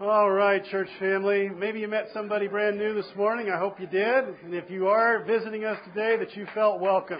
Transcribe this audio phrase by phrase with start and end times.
[0.00, 1.48] All right, church family.
[1.48, 3.50] Maybe you met somebody brand new this morning.
[3.50, 4.26] I hope you did.
[4.44, 7.18] And if you are visiting us today, that you felt welcome.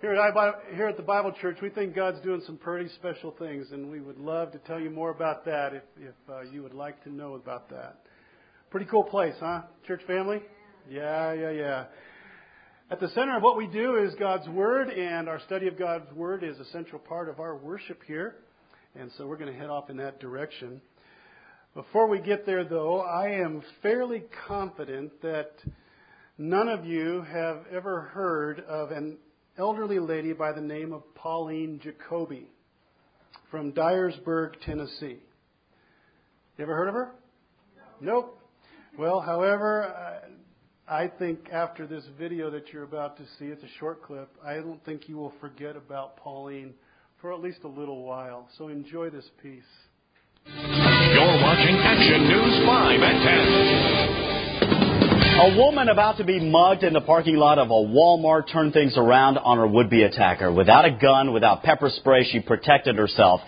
[0.00, 3.72] Here at, here at the Bible Church, we think God's doing some pretty special things,
[3.72, 6.74] and we would love to tell you more about that if, if uh, you would
[6.74, 8.02] like to know about that.
[8.70, 10.40] Pretty cool place, huh, church family?
[10.88, 11.84] Yeah, yeah, yeah.
[12.88, 16.12] At the center of what we do is God's Word, and our study of God's
[16.12, 18.36] Word is a central part of our worship here.
[18.94, 20.80] And so we're going to head off in that direction.
[21.74, 25.52] Before we get there, though, I am fairly confident that
[26.36, 29.18] none of you have ever heard of an
[29.58, 32.48] elderly lady by the name of Pauline Jacoby
[33.50, 35.18] from Dyersburg, Tennessee.
[36.56, 37.12] You ever heard of her?
[38.00, 38.12] No.
[38.12, 38.40] Nope.
[38.98, 40.22] Well, however,
[40.88, 44.54] I think after this video that you're about to see, it's a short clip, I
[44.54, 46.74] don't think you will forget about Pauline
[47.20, 48.48] for at least a little while.
[48.56, 50.97] So enjoy this piece.
[51.14, 54.18] You're watching Action News 5 at 10.
[55.40, 58.98] A woman about to be mugged in the parking lot of a Walmart turned things
[58.98, 60.52] around on her would-be attacker.
[60.52, 63.40] Without a gun, without pepper spray, she protected herself.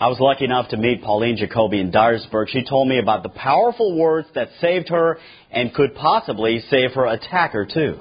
[0.00, 2.48] I was lucky enough to meet Pauline Jacoby in Dyersburg.
[2.48, 5.18] She told me about the powerful words that saved her
[5.52, 8.00] and could possibly save her attacker too.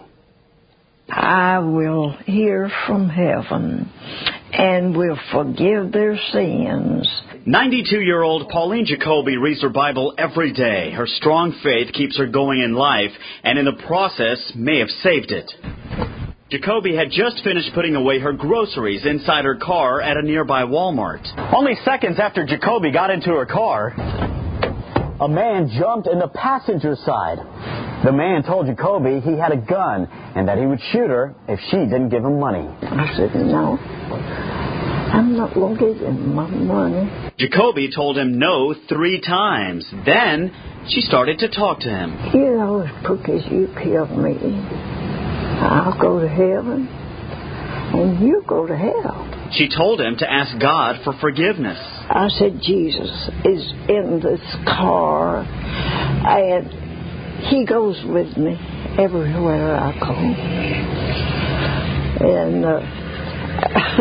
[1.10, 3.92] I will hear from heaven
[4.54, 7.08] and will forgive their sins.
[7.46, 10.92] 92 year old Pauline Jacoby reads her Bible every day.
[10.92, 13.12] Her strong faith keeps her going in life
[13.44, 15.52] and in the process may have saved it.
[16.50, 21.26] Jacoby had just finished putting away her groceries inside her car at a nearby Walmart.
[21.54, 23.94] Only seconds after Jacoby got into her car,
[25.20, 27.40] a man jumped in the passenger side.
[28.04, 31.60] The man told Jacoby he had a gun and that he would shoot her if
[31.72, 32.68] she didn't give him money.
[32.82, 33.78] I said, no.
[35.14, 37.32] I'm not going to give my money.
[37.38, 39.86] Jacoby told him no three times.
[40.06, 40.52] Then
[40.90, 42.18] she started to talk to him.
[42.34, 44.36] You know, as you kill me,
[45.62, 46.88] I'll go to heaven
[47.94, 49.30] and you go to hell.
[49.54, 51.78] She told him to ask God for forgiveness.
[52.10, 56.83] I said, Jesus is in this car and
[57.46, 58.58] he goes with me
[58.98, 60.14] everywhere I go.
[62.24, 62.80] And uh,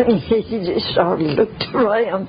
[0.29, 2.29] he just sort of looked around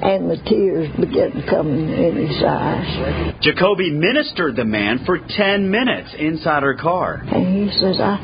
[0.00, 3.34] and the tears began coming in his eyes.
[3.42, 7.14] Jacoby ministered the man for 10 minutes inside her car.
[7.26, 8.18] And he says, I,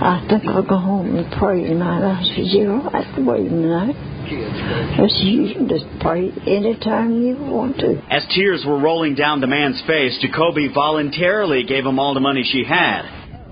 [0.00, 2.02] I think I'll go home and pray tonight.
[2.02, 3.96] I said, you don't have to wait tonight.
[4.30, 8.00] Yes, you can just pray anytime you want to.
[8.10, 12.44] As tears were rolling down the man's face, Jacoby voluntarily gave him all the money
[12.44, 13.02] she had.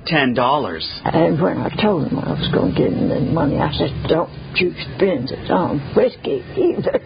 [0.07, 0.89] Ten dollars.
[1.05, 4.07] And when I told him I was going to give him the money, I said,
[4.09, 6.99] "Don't you spend it on whiskey either."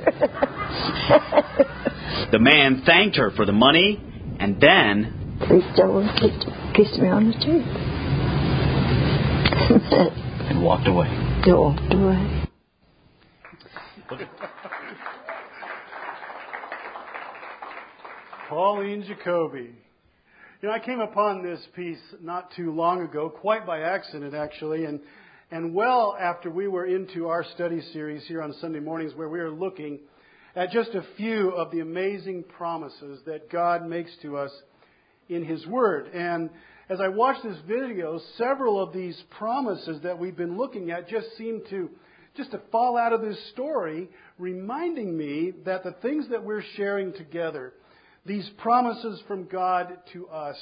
[2.30, 4.00] the man thanked her for the money,
[4.38, 6.46] and then reached over and kissed,
[6.76, 7.66] kissed me on the cheek,
[10.48, 11.08] and walked away.
[11.46, 12.41] Walked away.
[18.48, 19.70] Pauline Jacoby.
[20.60, 24.84] You know, I came upon this piece not too long ago, quite by accident actually,
[24.84, 25.00] and,
[25.50, 29.40] and well after we were into our study series here on Sunday mornings where we
[29.40, 30.00] are looking
[30.54, 34.52] at just a few of the amazing promises that God makes to us
[35.28, 36.08] in His Word.
[36.08, 36.50] And
[36.90, 41.26] as I watched this video, several of these promises that we've been looking at just
[41.38, 41.88] seem to
[42.36, 47.12] just to fall out of this story, reminding me that the things that we're sharing
[47.12, 47.72] together,
[48.24, 50.56] these promises from God to us,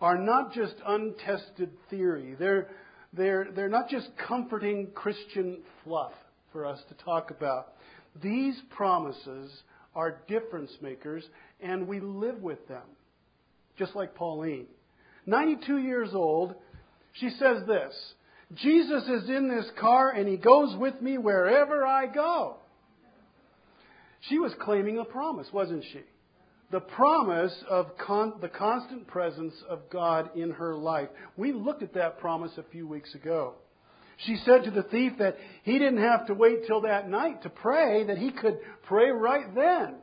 [0.00, 2.36] are not just untested theory.
[2.38, 2.68] They're,
[3.12, 6.12] they're, they're not just comforting Christian fluff
[6.52, 7.72] for us to talk about.
[8.22, 9.50] These promises
[9.94, 11.24] are difference makers,
[11.60, 12.84] and we live with them,
[13.78, 14.66] just like Pauline.
[15.24, 16.54] 92 years old,
[17.14, 17.94] she says this
[18.54, 22.56] Jesus is in this car and he goes with me wherever I go.
[24.28, 26.00] She was claiming a promise, wasn't she?
[26.70, 31.08] The promise of con- the constant presence of God in her life.
[31.36, 33.54] We looked at that promise a few weeks ago.
[34.18, 37.50] She said to the thief that he didn't have to wait till that night to
[37.50, 39.96] pray, that he could pray right then.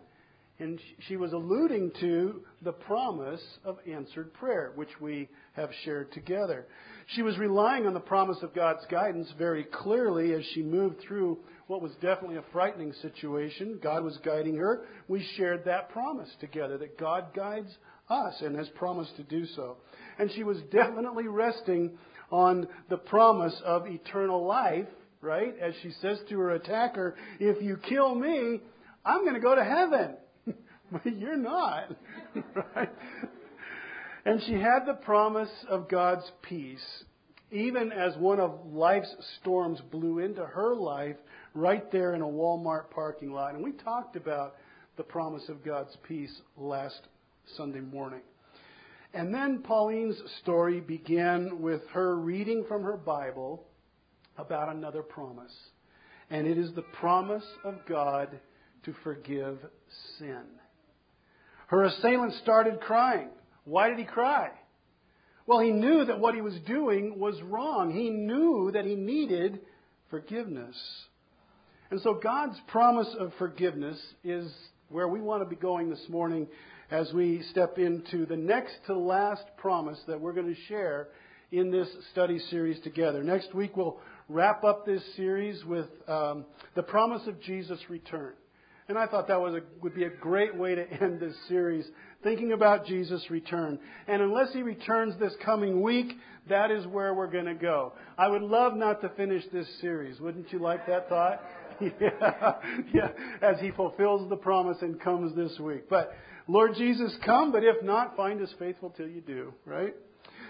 [0.59, 6.67] And she was alluding to the promise of answered prayer, which we have shared together.
[7.07, 11.39] She was relying on the promise of God's guidance very clearly as she moved through
[11.67, 13.79] what was definitely a frightening situation.
[13.81, 14.85] God was guiding her.
[15.07, 17.75] We shared that promise together that God guides
[18.09, 19.77] us and has promised to do so.
[20.19, 21.97] And she was definitely resting
[22.29, 24.87] on the promise of eternal life,
[25.21, 25.55] right?
[25.59, 28.59] As she says to her attacker, if you kill me,
[29.05, 30.15] I'm going to go to heaven.
[31.03, 31.95] but you're not.
[32.75, 32.89] right?
[34.25, 37.03] And she had the promise of God's peace,
[37.51, 41.17] even as one of life's storms blew into her life
[41.53, 43.53] right there in a Walmart parking lot.
[43.53, 44.55] And we talked about
[44.97, 47.01] the promise of God's peace last
[47.57, 48.21] Sunday morning.
[49.13, 53.63] And then Pauline's story began with her reading from her Bible
[54.37, 55.53] about another promise.
[56.29, 58.39] And it is the promise of God
[58.85, 59.59] to forgive
[60.17, 60.43] sin.
[61.73, 63.29] Her assailant started crying.
[63.65, 64.51] Why did he cry?
[65.47, 67.91] Well, he knew that what he was doing was wrong.
[67.91, 69.59] He knew that he needed
[70.11, 70.75] forgiveness.
[71.89, 74.53] And so God's promise of forgiveness is
[74.89, 76.45] where we want to be going this morning
[76.91, 81.07] as we step into the next to last promise that we're going to share
[81.51, 83.23] in this study series together.
[83.23, 83.99] Next week, we'll
[84.29, 86.45] wrap up this series with um,
[86.75, 88.33] the promise of Jesus' return.
[88.89, 91.85] And I thought that was a, would be a great way to end this series,
[92.21, 93.79] thinking about Jesus' return.
[94.07, 96.11] And unless he returns this coming week,
[96.49, 97.93] that is where we're going to go.
[98.17, 100.19] I would love not to finish this series.
[100.19, 101.41] Wouldn't you like that thought?
[101.81, 102.53] yeah,
[102.93, 103.07] yeah,
[103.41, 105.89] as he fulfills the promise and comes this week.
[105.89, 106.13] But
[106.47, 109.95] Lord Jesus, come, but if not, find us faithful till you do, right?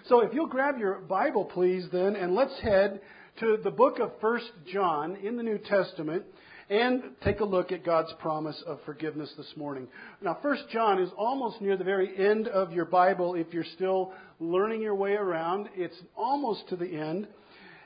[0.08, 3.00] So if you'll grab your Bible, please, then, and let's head
[3.40, 6.24] to the book of First John in the New Testament
[6.70, 9.88] and take a look at God's promise of forgiveness this morning.
[10.22, 14.14] Now, First John is almost near the very end of your Bible if you're still
[14.40, 15.70] learning your way around.
[15.76, 17.28] It's almost to the end.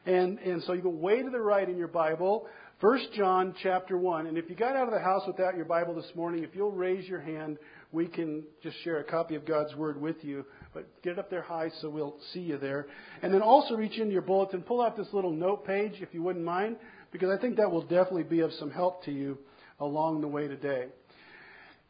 [0.05, 2.47] And, and so you go way to the right in your Bible.
[2.79, 4.27] First John chapter 1.
[4.27, 6.71] And if you got out of the house without your Bible this morning, if you'll
[6.71, 7.57] raise your hand,
[7.91, 10.45] we can just share a copy of God's Word with you.
[10.73, 12.85] But get it up there high so we'll see you there.
[13.23, 16.21] And then also reach into your bulletin, pull out this little note page if you
[16.21, 16.77] wouldn't mind,
[17.11, 19.37] because I think that will definitely be of some help to you
[19.79, 20.87] along the way today.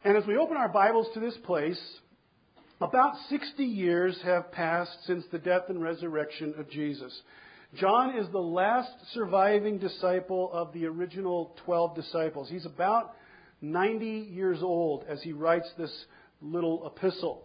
[0.04, 1.80] And as we open our Bibles to this place,
[2.80, 7.12] about 60 years have passed since the death and resurrection of Jesus.
[7.74, 12.48] John is the last surviving disciple of the original 12 disciples.
[12.48, 13.14] He's about
[13.60, 15.92] 90 years old as he writes this
[16.40, 17.44] little epistle.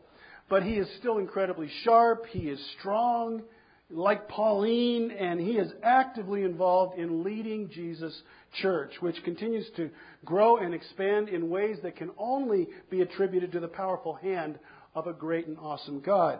[0.49, 3.41] But he is still incredibly sharp, he is strong,
[3.89, 8.21] like Pauline, and he is actively involved in leading Jesus'
[8.62, 9.89] church, which continues to
[10.25, 14.57] grow and expand in ways that can only be attributed to the powerful hand
[14.95, 16.39] of a great and awesome God.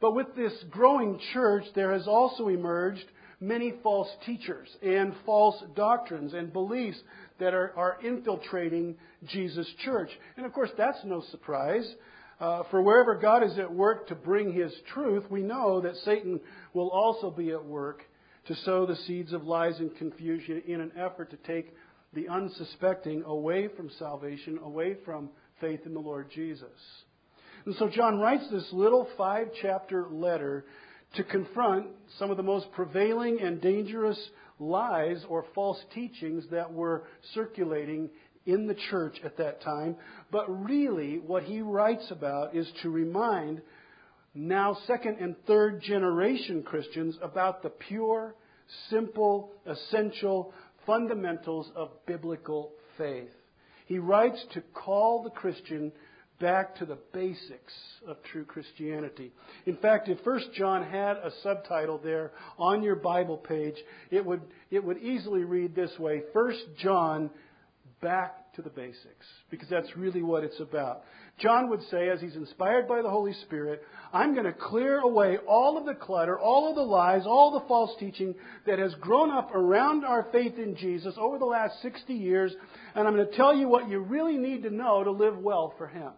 [0.00, 3.04] But with this growing church, there has also emerged
[3.40, 6.98] many false teachers and false doctrines and beliefs
[7.38, 8.96] that are, are infiltrating
[9.26, 10.10] Jesus' church.
[10.36, 11.86] And of course, that's no surprise.
[12.38, 16.40] Uh, for wherever God is at work to bring His truth, we know that Satan
[16.74, 18.02] will also be at work
[18.46, 21.74] to sow the seeds of lies and confusion in an effort to take
[22.12, 25.30] the unsuspecting away from salvation, away from
[25.60, 26.68] faith in the Lord Jesus.
[27.64, 30.66] And so John writes this little five chapter letter
[31.14, 31.86] to confront
[32.18, 34.18] some of the most prevailing and dangerous
[34.58, 37.04] lies or false teachings that were
[37.34, 38.10] circulating
[38.46, 39.96] in the church at that time.
[40.30, 43.60] But really, what he writes about is to remind
[44.34, 48.34] now second and third generation Christians about the pure,
[48.90, 50.52] simple, essential
[50.86, 53.30] fundamentals of biblical faith.
[53.86, 55.92] He writes to call the Christian
[56.40, 57.72] back to the basics
[58.06, 59.32] of true Christianity.
[59.64, 63.76] In fact, if First John had a subtitle there on your Bible page,
[64.10, 67.30] it would, it would easily read this way First John,
[68.00, 71.02] back to the basics, because that's really what it's about.
[71.38, 75.36] John would say, as he's inspired by the Holy Spirit, I'm going to clear away
[75.46, 78.34] all of the clutter, all of the lies, all the false teaching
[78.66, 82.54] that has grown up around our faith in Jesus over the last 60 years,
[82.94, 85.74] and I'm going to tell you what you really need to know to live well
[85.76, 86.12] for Him.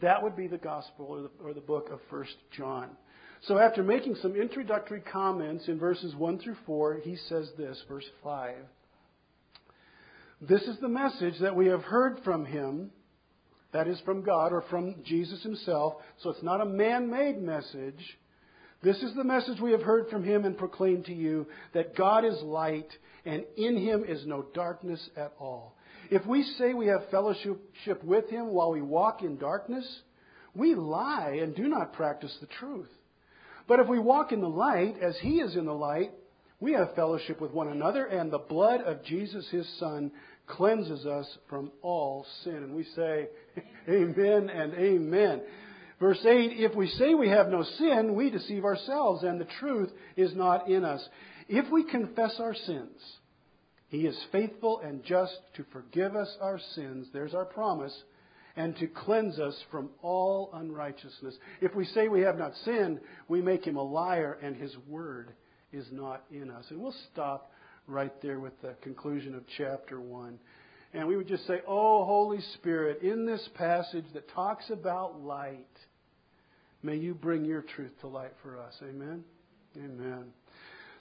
[0.00, 2.26] That would be the gospel or the, or the book of 1
[2.56, 2.90] John.
[3.42, 8.06] So after making some introductory comments in verses 1 through 4, he says this, verse
[8.24, 8.54] 5.
[10.40, 12.90] This is the message that we have heard from him,
[13.72, 15.94] that is from God or from Jesus himself.
[16.22, 18.18] So it's not a man made message.
[18.82, 22.24] This is the message we have heard from him and proclaimed to you that God
[22.24, 22.88] is light
[23.24, 25.76] and in him is no darkness at all.
[26.10, 29.84] If we say we have fellowship with him while we walk in darkness,
[30.54, 32.88] we lie and do not practice the truth.
[33.66, 36.12] But if we walk in the light, as he is in the light,
[36.60, 40.10] we have fellowship with one another, and the blood of Jesus, his Son,
[40.46, 42.56] cleanses us from all sin.
[42.56, 43.28] And we say,
[43.88, 45.42] Amen and Amen.
[46.00, 49.90] Verse 8 If we say we have no sin, we deceive ourselves, and the truth
[50.16, 51.06] is not in us.
[51.48, 53.00] If we confess our sins,
[53.88, 57.06] he is faithful and just to forgive us our sins.
[57.12, 57.96] There's our promise.
[58.56, 61.36] and to cleanse us from all unrighteousness.
[61.60, 62.98] If we say we have not sinned,
[63.28, 65.32] we make him a liar, and his word
[65.72, 66.64] is not in us.
[66.70, 67.50] And we'll stop
[67.86, 70.38] right there with the conclusion of chapter 1.
[70.94, 75.66] And we would just say, Oh, Holy Spirit, in this passage that talks about light,
[76.82, 78.74] may you bring your truth to light for us.
[78.82, 79.24] Amen?
[79.76, 80.24] Amen.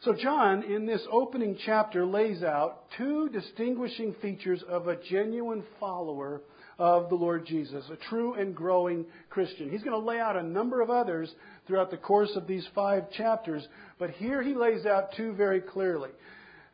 [0.02, 6.42] So, John, in this opening chapter, lays out two distinguishing features of a genuine follower
[6.80, 9.70] of the Lord Jesus, a true and growing Christian.
[9.70, 11.34] He's going to lay out a number of others
[11.66, 13.68] throughout the course of these five chapters,
[13.98, 16.10] but here he lays out two very clearly.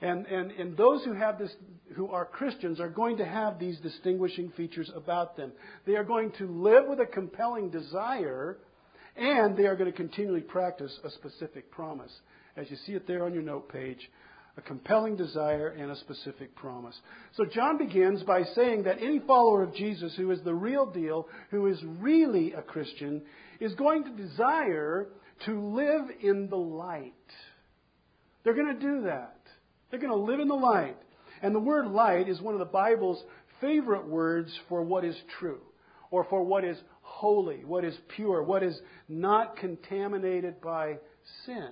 [0.02, 1.52] And, and, and those who have this,
[1.96, 5.54] who are Christians are going to have these distinguishing features about them.
[5.86, 8.58] They are going to live with a compelling desire,
[9.16, 12.12] and they are going to continually practice a specific promise.
[12.58, 14.10] As you see it there on your note page,
[14.58, 16.96] a compelling desire and a specific promise.
[17.36, 21.28] So John begins by saying that any follower of Jesus who is the real deal,
[21.50, 23.24] who is really a Christian,
[23.60, 25.08] is going to desire
[25.46, 27.14] to live in the light.
[28.44, 29.40] They're going to do that.
[29.90, 30.98] They're going to live in the light.
[31.42, 33.22] And the word light is one of the Bible's
[33.60, 35.62] favorite words for what is true,
[36.12, 40.98] or for what is holy, what is pure, what is not contaminated by
[41.46, 41.70] sin.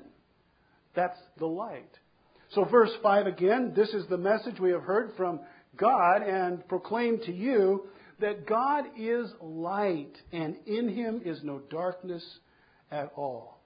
[0.96, 1.92] That's the light.
[2.54, 5.40] So, verse 5 again, this is the message we have heard from
[5.78, 7.88] God and proclaimed to you
[8.20, 12.24] that God is light, and in him is no darkness
[12.92, 13.62] at all.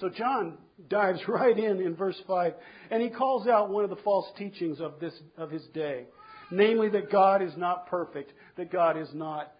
[0.00, 0.58] So John
[0.88, 2.54] dives right in in verse 5,
[2.90, 6.06] and he calls out one of the false teachings of, this, of his day,
[6.50, 9.52] namely that God is not perfect, that God is not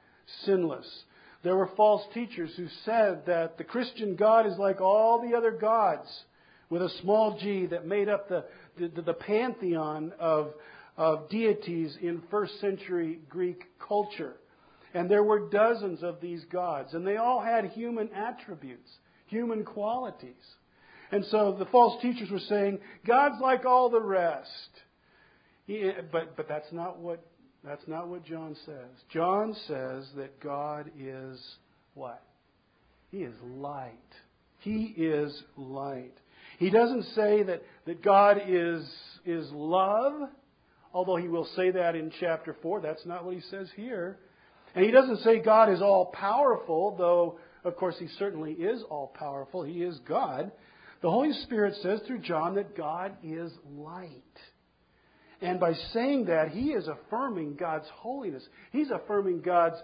[0.44, 0.86] sinless.
[1.44, 5.52] There were false teachers who said that the Christian God is like all the other
[5.52, 6.08] gods
[6.74, 8.44] with a small g that made up the,
[8.76, 10.52] the, the pantheon of,
[10.96, 14.34] of deities in first century Greek culture.
[14.92, 18.90] And there were dozens of these gods, and they all had human attributes,
[19.26, 20.34] human qualities.
[21.12, 24.50] And so the false teachers were saying, God's like all the rest.
[25.68, 27.24] He, but, but that's not what
[27.64, 28.90] that's not what John says.
[29.12, 31.40] John says that God is
[31.94, 32.20] what?
[33.12, 33.92] He is light.
[34.58, 36.18] He is light.
[36.58, 38.84] He doesn't say that, that God is,
[39.24, 40.28] is love,
[40.92, 42.80] although he will say that in chapter 4.
[42.80, 44.18] That's not what he says here.
[44.74, 49.12] And he doesn't say God is all powerful, though, of course, he certainly is all
[49.18, 49.62] powerful.
[49.62, 50.50] He is God.
[51.00, 54.22] The Holy Spirit says through John that God is light.
[55.40, 58.42] And by saying that, he is affirming God's holiness.
[58.72, 59.76] He's affirming God's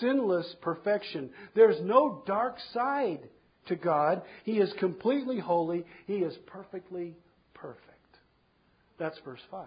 [0.00, 1.30] sinless perfection.
[1.54, 3.20] There's no dark side
[3.66, 4.22] to God.
[4.44, 5.84] He is completely holy.
[6.06, 7.16] He is perfectly
[7.54, 7.82] perfect.
[8.98, 9.66] That's verse 5.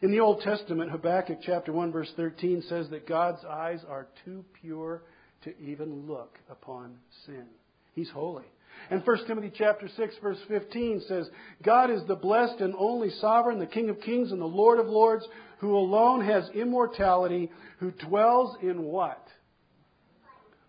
[0.00, 4.44] In the Old Testament, Habakkuk chapter 1 verse 13 says that God's eyes are too
[4.60, 5.02] pure
[5.44, 7.46] to even look upon sin.
[7.94, 8.44] He's holy.
[8.90, 11.28] And 1 Timothy chapter 6 verse 15 says,
[11.64, 14.86] God is the blessed and only sovereign, the King of kings and the Lord of
[14.86, 15.26] lords,
[15.58, 19.26] who alone has immortality, who dwells in what?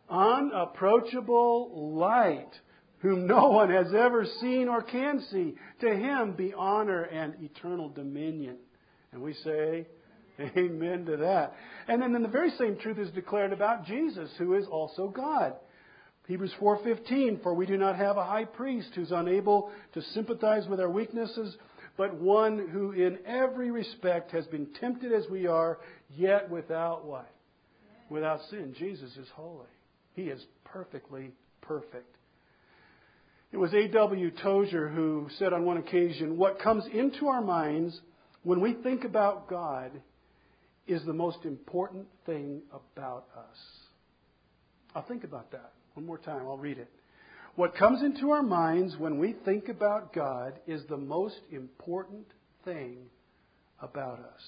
[0.09, 2.51] Unapproachable light,
[2.99, 5.55] whom no one has ever seen or can see.
[5.81, 8.57] To him be honor and eternal dominion.
[9.11, 9.87] And we say,
[10.39, 11.53] Amen to that.
[11.87, 15.55] And then, then the very same truth is declared about Jesus, who is also God.
[16.29, 20.79] Hebrews 4:15 for we do not have a high priest who's unable to sympathize with
[20.79, 21.57] our weaknesses
[21.97, 25.79] but one who in every respect has been tempted as we are
[26.15, 27.31] yet without what
[28.11, 29.65] without sin Jesus is holy
[30.19, 32.15] he is perfectly perfect.
[33.51, 34.31] It was A.W.
[34.43, 37.99] Tozer who said on one occasion, What comes into our minds
[38.43, 39.91] when we think about God
[40.87, 43.57] is the most important thing about us.
[44.93, 46.41] I'll think about that one more time.
[46.47, 46.89] I'll read it.
[47.55, 52.27] What comes into our minds when we think about God is the most important
[52.65, 52.97] thing
[53.81, 54.41] about us.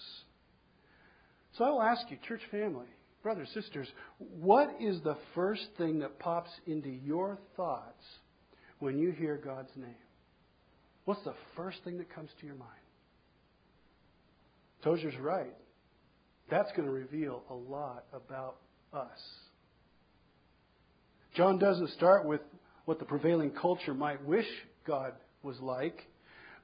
[1.57, 2.87] So I'll ask you, church family,
[3.23, 3.87] brothers, sisters,
[4.39, 8.03] what is the first thing that pops into your thoughts
[8.79, 9.95] when you hear God's name?
[11.05, 12.69] What's the first thing that comes to your mind?
[14.83, 15.53] Tozer's right.
[16.49, 18.57] That's going to reveal a lot about
[18.93, 19.19] us.
[21.35, 22.41] John doesn't start with
[22.85, 24.45] what the prevailing culture might wish
[24.85, 25.13] God
[25.43, 26.07] was like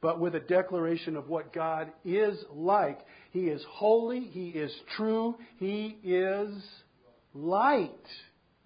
[0.02, 3.00] but with a declaration of what God is like.
[3.32, 6.50] He is holy, He is true, He is
[7.34, 7.92] light.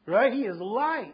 [0.05, 0.33] Right?
[0.33, 1.13] He is light.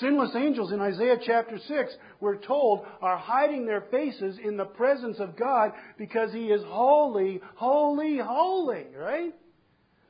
[0.00, 5.18] Sinless angels in Isaiah chapter 6, we're told, are hiding their faces in the presence
[5.20, 8.86] of God because He is holy, holy, holy.
[8.96, 9.34] Right?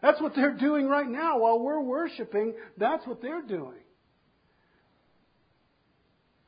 [0.01, 2.55] That's what they're doing right now while we're worshiping.
[2.77, 3.79] That's what they're doing.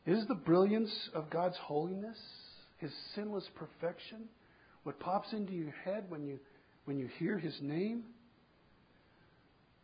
[0.06, 2.18] Is the brilliance of God's holiness,
[2.78, 4.28] His sinless perfection,
[4.82, 6.38] what pops into your head when you,
[6.84, 8.04] when you hear His name?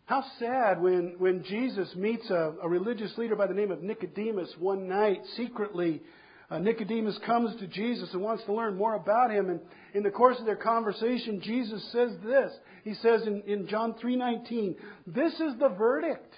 [0.04, 4.52] How sad when, when Jesus meets a, a religious leader by the name of Nicodemus
[4.58, 6.02] one night secretly.
[6.50, 9.50] Uh, Nicodemus comes to Jesus and wants to learn more about him.
[9.50, 9.60] And
[9.94, 12.50] in the course of their conversation, Jesus says this.
[12.82, 14.74] He says in, in John 3.19,
[15.06, 16.34] This is the verdict.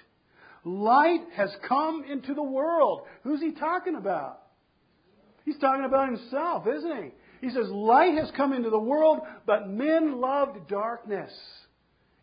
[0.63, 3.01] Light has come into the world.
[3.23, 4.39] Who's he talking about?
[5.45, 7.47] He's talking about himself, isn't he?
[7.47, 11.31] He says, Light has come into the world, but men loved darkness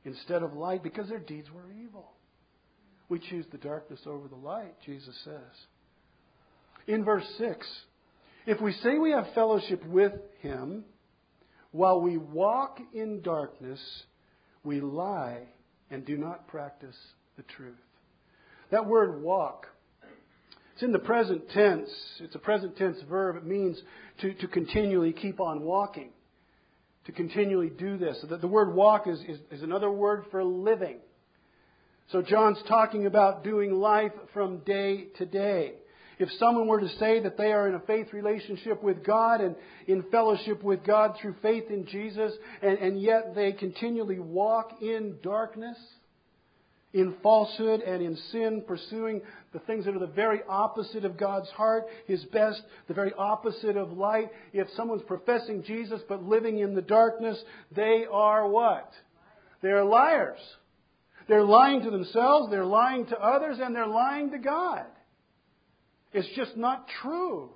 [0.04, 2.12] instead of light because their deeds were evil.
[3.10, 5.66] We choose the darkness over the light, Jesus says.
[6.86, 7.66] In verse 6,
[8.46, 10.84] if we say we have fellowship with him
[11.72, 13.80] while we walk in darkness,
[14.64, 15.42] we lie
[15.90, 16.96] and do not practice
[17.36, 17.76] the truth.
[18.70, 19.66] That word walk,
[20.74, 21.90] it's in the present tense.
[22.20, 23.36] It's a present tense verb.
[23.36, 23.80] It means
[24.20, 26.10] to, to continually keep on walking
[27.06, 28.24] to continually do this.
[28.28, 30.98] The, the word walk is, is, is another word for living.
[32.12, 35.74] So John's talking about doing life from day to day.
[36.18, 39.56] If someone were to say that they are in a faith relationship with God and
[39.86, 45.16] in fellowship with God through faith in Jesus, and, and yet they continually walk in
[45.22, 45.78] darkness,
[46.92, 51.48] in falsehood and in sin, pursuing the things that are the very opposite of God's
[51.50, 54.30] heart, His best, the very opposite of light.
[54.52, 57.38] If someone's professing Jesus but living in the darkness,
[57.74, 58.90] they are what?
[59.62, 60.40] They're liars.
[61.28, 64.86] They're lying to themselves, they're lying to others, and they're lying to God.
[66.12, 67.50] It's just not true.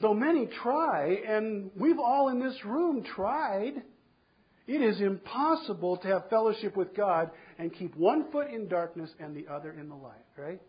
[0.00, 3.82] Though many try, and we've all in this room tried,
[4.66, 9.36] it is impossible to have fellowship with God and keep one foot in darkness and
[9.36, 10.60] the other in the light, right?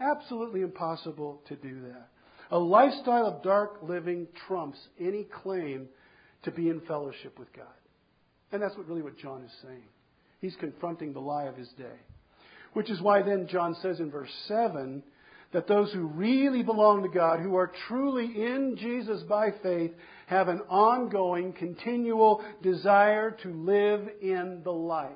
[0.00, 2.08] Absolutely impossible to do that.
[2.50, 5.88] A lifestyle of dark living trumps any claim
[6.44, 7.66] to be in fellowship with God.
[8.52, 9.88] And that's what really what John is saying.
[10.40, 11.98] He's confronting the lie of his day.
[12.74, 15.02] Which is why then John says in verse 7
[15.52, 19.92] that those who really belong to God, who are truly in Jesus by faith,
[20.26, 25.10] have an ongoing, continual desire to live in the light.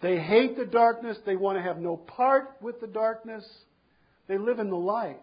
[0.00, 1.18] They hate the darkness.
[1.26, 3.46] They want to have no part with the darkness.
[4.28, 5.18] They live in the light.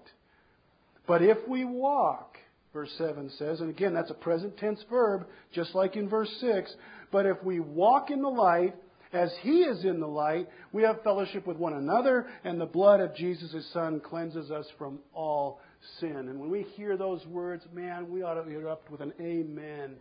[1.08, 2.38] But if we walk,
[2.74, 6.76] verse 7 says, and again, that's a present tense verb, just like in verse 6,
[7.12, 8.76] but if we walk in the light,
[9.14, 13.00] as He is in the light, we have fellowship with one another, and the blood
[13.00, 15.62] of Jesus, His Son, cleanses us from all
[16.00, 16.16] sin.
[16.16, 19.96] And when we hear those words, man, we ought to erupt with an amen.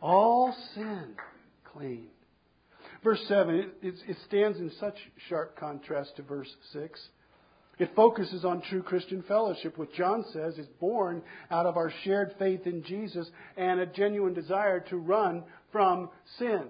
[0.00, 1.14] All sin
[1.64, 2.08] clean.
[3.02, 4.96] Verse 7, it, it, it stands in such
[5.28, 7.00] sharp contrast to verse 6.
[7.78, 12.34] It focuses on true Christian fellowship, which John says is born out of our shared
[12.38, 16.64] faith in Jesus and a genuine desire to run from sin.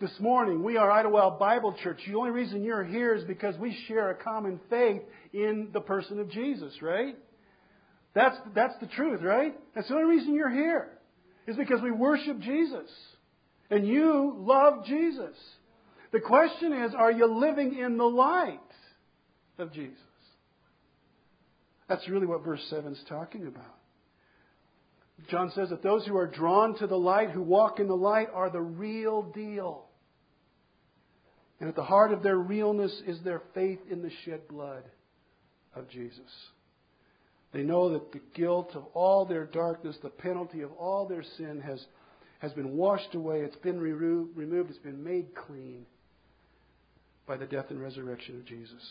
[0.00, 1.98] This morning, we are Idlewild Bible Church.
[2.06, 6.20] The only reason you're here is because we share a common faith in the person
[6.20, 7.16] of Jesus, right?
[8.14, 9.56] That's, that's the truth, right?
[9.74, 10.90] That's the only reason you're here,
[11.48, 12.88] is because we worship Jesus.
[13.70, 15.34] And you love Jesus.
[16.12, 18.60] The question is, are you living in the light
[19.58, 19.98] of Jesus?
[21.88, 23.74] That's really what verse 7 is talking about.
[25.28, 28.28] John says that those who are drawn to the light, who walk in the light,
[28.32, 29.86] are the real deal.
[31.60, 34.84] And at the heart of their realness is their faith in the shed blood
[35.74, 36.20] of Jesus.
[37.52, 41.60] They know that the guilt of all their darkness, the penalty of all their sin
[41.64, 41.84] has
[42.40, 45.84] has been washed away, it's been removed, it's been made clean
[47.26, 48.82] by the death and resurrection of Jesus.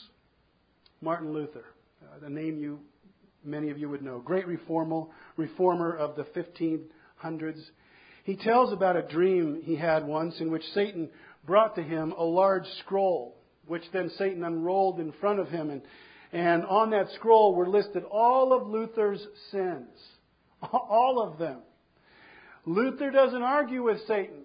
[1.02, 1.64] Martin Luther,
[2.04, 2.80] uh, the name you
[3.44, 5.04] many of you would know, great reformer,
[5.38, 6.24] reformer of the
[7.24, 7.62] 1500s.
[8.26, 11.10] He tells about a dream he had once in which Satan
[11.48, 15.72] brought to him a large scroll, which then Satan unrolled in front of him.
[15.72, 15.82] And,
[16.32, 19.90] and on that scroll were listed all of Luther's sins.
[20.74, 21.60] All of them.
[22.66, 24.42] Luther doesn't argue with Satan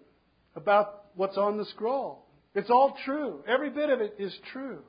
[0.54, 2.26] about what's on the scroll.
[2.54, 3.42] It's all true.
[3.48, 4.80] Every bit of it is true.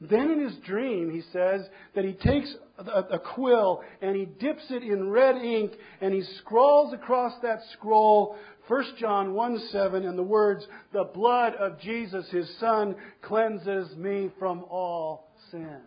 [0.00, 1.62] Then in his dream, he says
[1.94, 6.92] that he takes a, quill and he dips it in red ink and he scrawls
[6.92, 8.36] across that scroll
[8.68, 14.30] 1 John 1 7 and the words, The blood of Jesus, his son, cleanses me
[14.38, 15.80] from all sin.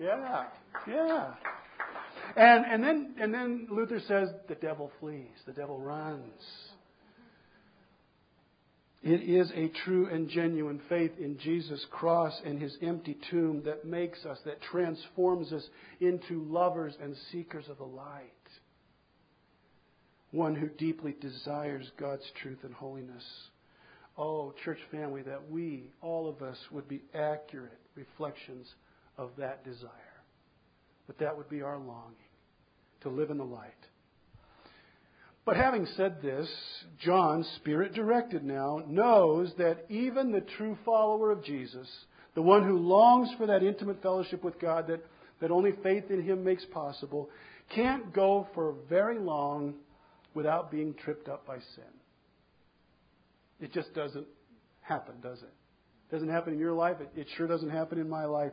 [0.00, 0.44] Yeah,
[0.86, 1.34] yeah.
[2.36, 6.42] And, and, then, and then Luther says the devil flees, the devil runs.
[9.02, 13.84] It is a true and genuine faith in Jesus' cross and his empty tomb that
[13.84, 15.62] makes us, that transforms us
[16.00, 18.32] into lovers and seekers of the light.
[20.36, 23.24] One who deeply desires God's truth and holiness.
[24.18, 28.66] Oh, church family, that we, all of us, would be accurate reflections
[29.16, 29.90] of that desire.
[31.06, 32.16] That that would be our longing,
[33.00, 33.72] to live in the light.
[35.46, 36.50] But having said this,
[37.02, 41.88] John, spirit directed now, knows that even the true follower of Jesus,
[42.34, 45.02] the one who longs for that intimate fellowship with God that,
[45.40, 47.30] that only faith in him makes possible,
[47.74, 49.76] can't go for very long
[50.36, 51.92] without being tripped up by sin.
[53.58, 54.26] It just doesn't
[54.82, 55.52] happen, does it?
[56.08, 56.98] It doesn't happen in your life.
[57.00, 58.52] It, it sure doesn't happen in my life.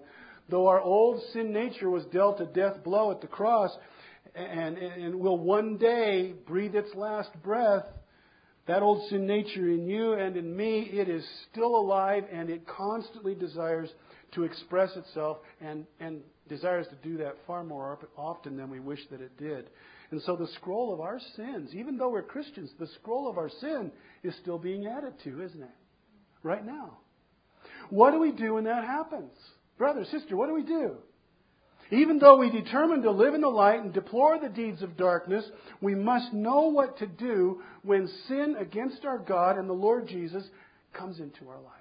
[0.49, 3.71] Though our old sin nature was dealt a death blow at the cross
[4.33, 7.83] and, and will one day breathe its last breath,
[8.65, 12.65] that old sin nature in you and in me, it is still alive and it
[12.65, 13.89] constantly desires
[14.31, 18.99] to express itself and, and desires to do that far more often than we wish
[19.11, 19.69] that it did.
[20.13, 23.49] And so the scroll of our sins, even though we're Christians, the scroll of our
[23.49, 25.75] sin is still being added to, isn't it?
[26.43, 26.99] Right now.
[27.89, 29.31] What do we do when that happens?
[29.79, 30.97] Brother, sister, what do we do?
[31.89, 35.45] Even though we determine to live in the light and deplore the deeds of darkness,
[35.81, 40.43] we must know what to do when sin against our God and the Lord Jesus
[40.93, 41.73] comes into our life.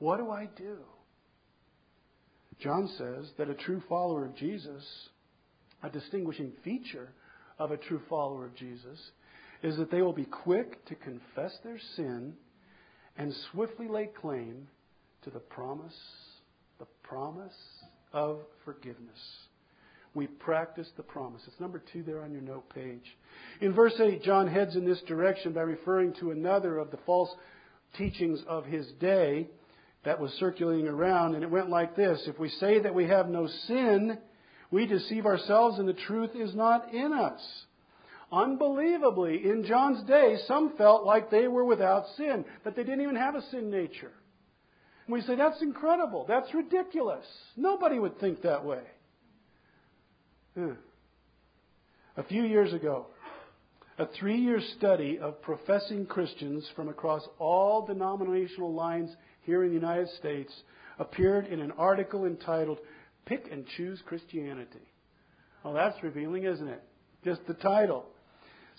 [0.00, 0.78] What do I do?
[2.58, 4.84] John says that a true follower of Jesus,
[5.84, 7.12] a distinguishing feature
[7.58, 8.98] of a true follower of Jesus,
[9.62, 12.34] is that they will be quick to confess their sin
[13.16, 14.68] and swiftly lay claim
[15.22, 15.96] to the promise,
[16.78, 17.54] the promise
[18.12, 19.18] of forgiveness.
[20.14, 21.42] We practice the promise.
[21.46, 23.04] It's number two there on your note page.
[23.60, 27.30] In verse 8, John heads in this direction by referring to another of the false
[27.98, 29.48] teachings of his day
[30.06, 33.28] that was circulating around, and it went like this If we say that we have
[33.28, 34.18] no sin,
[34.70, 37.40] we deceive ourselves, and the truth is not in us.
[38.32, 43.16] Unbelievably, in John's day, some felt like they were without sin, that they didn't even
[43.16, 44.12] have a sin nature.
[45.06, 46.24] And we say, that's incredible.
[46.26, 47.24] That's ridiculous.
[47.56, 48.82] Nobody would think that way.
[50.54, 50.72] Hmm.
[52.16, 53.06] A few years ago,
[53.98, 59.10] a three year study of professing Christians from across all denominational lines
[59.42, 60.52] here in the United States
[60.98, 62.78] appeared in an article entitled
[63.26, 64.86] Pick and Choose Christianity.
[65.64, 66.82] Well, that's revealing, isn't it?
[67.24, 68.06] Just the title.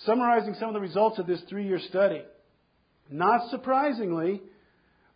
[0.05, 2.21] Summarizing some of the results of this three year study.
[3.09, 4.41] Not surprisingly,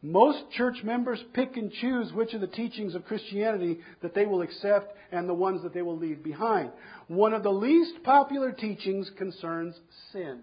[0.01, 4.41] most church members pick and choose which of the teachings of Christianity that they will
[4.41, 6.71] accept and the ones that they will leave behind.
[7.07, 9.75] One of the least popular teachings concerns
[10.11, 10.41] sin.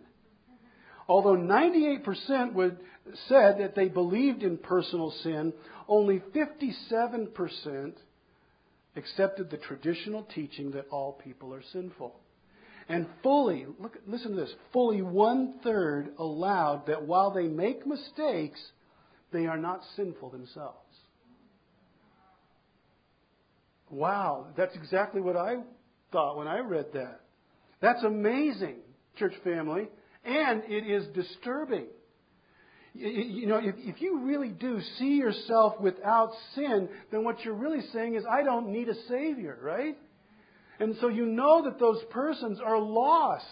[1.08, 2.78] Although 98% would,
[3.28, 5.52] said that they believed in personal sin,
[5.88, 7.92] only 57%
[8.98, 12.14] accepted the traditional teaching that all people are sinful.
[12.88, 18.60] And fully, look, listen to this, fully one third allowed that while they make mistakes,
[19.32, 20.76] they are not sinful themselves.
[23.90, 25.56] Wow, that's exactly what I
[26.12, 27.20] thought when I read that.
[27.80, 28.76] That's amazing,
[29.18, 29.88] church family,
[30.24, 31.86] and it is disturbing.
[32.98, 37.82] You know, if, if you really do see yourself without sin, then what you're really
[37.92, 39.96] saying is, I don't need a Savior, right?
[40.80, 43.44] And so you know that those persons are lost.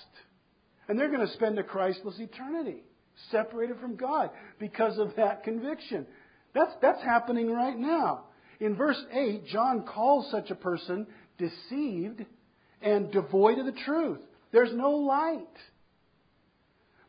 [0.88, 2.82] And they're going to spend a Christless eternity
[3.30, 6.06] separated from God because of that conviction.
[6.54, 8.24] That's, that's happening right now.
[8.60, 11.06] In verse 8, John calls such a person
[11.38, 12.24] deceived
[12.80, 14.20] and devoid of the truth.
[14.52, 15.46] There's no light.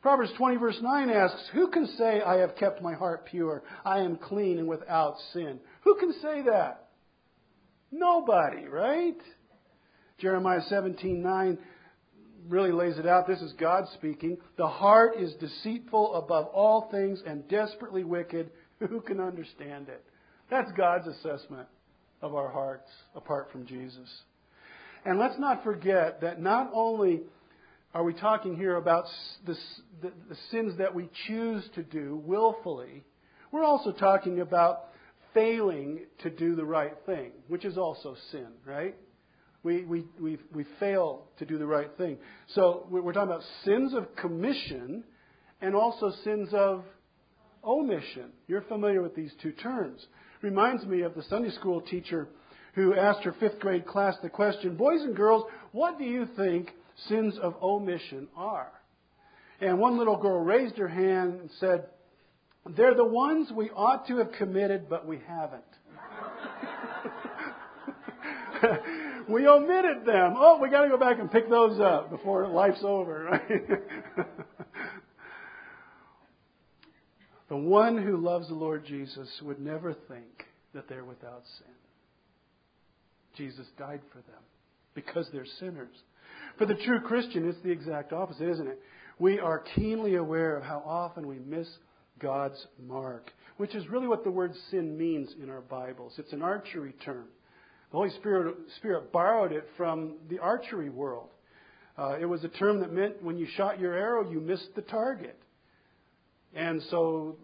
[0.02, 3.64] Proverbs 20, verse 9 asks, Who can say, I have kept my heart pure?
[3.84, 5.60] I am clean and without sin?
[5.84, 6.90] Who can say that?
[7.92, 9.18] Nobody, right?
[10.20, 11.58] Jeremiah 17, 9
[12.48, 13.28] really lays it out.
[13.28, 14.38] This is God speaking.
[14.58, 18.52] The heart is deceitful above all things and desperately wicked.
[18.80, 20.04] Who can understand it?
[20.50, 21.68] That's God's assessment
[22.22, 24.10] of our hearts apart from Jesus.
[25.06, 27.22] And let's not forget that not only
[27.94, 29.06] are we talking here about
[29.46, 29.56] the,
[30.02, 33.04] the, the sins that we choose to do willfully,
[33.52, 34.86] we're also talking about
[35.34, 38.96] failing to do the right thing, which is also sin, right?
[39.68, 42.18] we, we, we, we fail to do the right thing.
[42.56, 45.04] So we're talking about sins of commission
[45.62, 46.86] and also sins of
[47.66, 48.32] omission.
[48.48, 50.06] You're familiar with these two terms.
[50.42, 52.30] Reminds me of the Sunday school teacher
[52.76, 56.70] who asked her fifth grade class the question, Boys and girls, what do you think
[57.08, 58.72] sins of omission are?
[59.60, 61.86] And one little girl raised her hand and said,
[62.76, 65.64] They're the ones we ought to have committed, but we haven't.
[69.30, 70.36] we omitted them.
[70.38, 73.42] Oh, we got to go back and pick those up before life's over,
[77.50, 81.68] the one who loves the Lord Jesus would never think that they're without sin.
[83.36, 84.42] Jesus died for them
[84.94, 85.96] because they're sinners.
[86.58, 88.82] For the true Christian, it's the exact opposite, isn't it?
[89.20, 91.68] We are keenly aware of how often we miss
[92.20, 96.14] God's mark, which is really what the word sin means in our Bibles.
[96.18, 97.26] It's an archery term.
[97.92, 101.30] The Holy Spirit, Spirit borrowed it from the archery world.
[101.96, 104.82] Uh, it was a term that meant when you shot your arrow, you missed the
[104.82, 105.38] target.
[106.56, 107.38] And so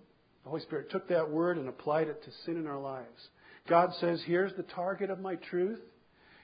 [0.43, 3.29] the Holy Spirit took that word and applied it to sin in our lives.
[3.69, 5.79] God says, here's the target of my truth.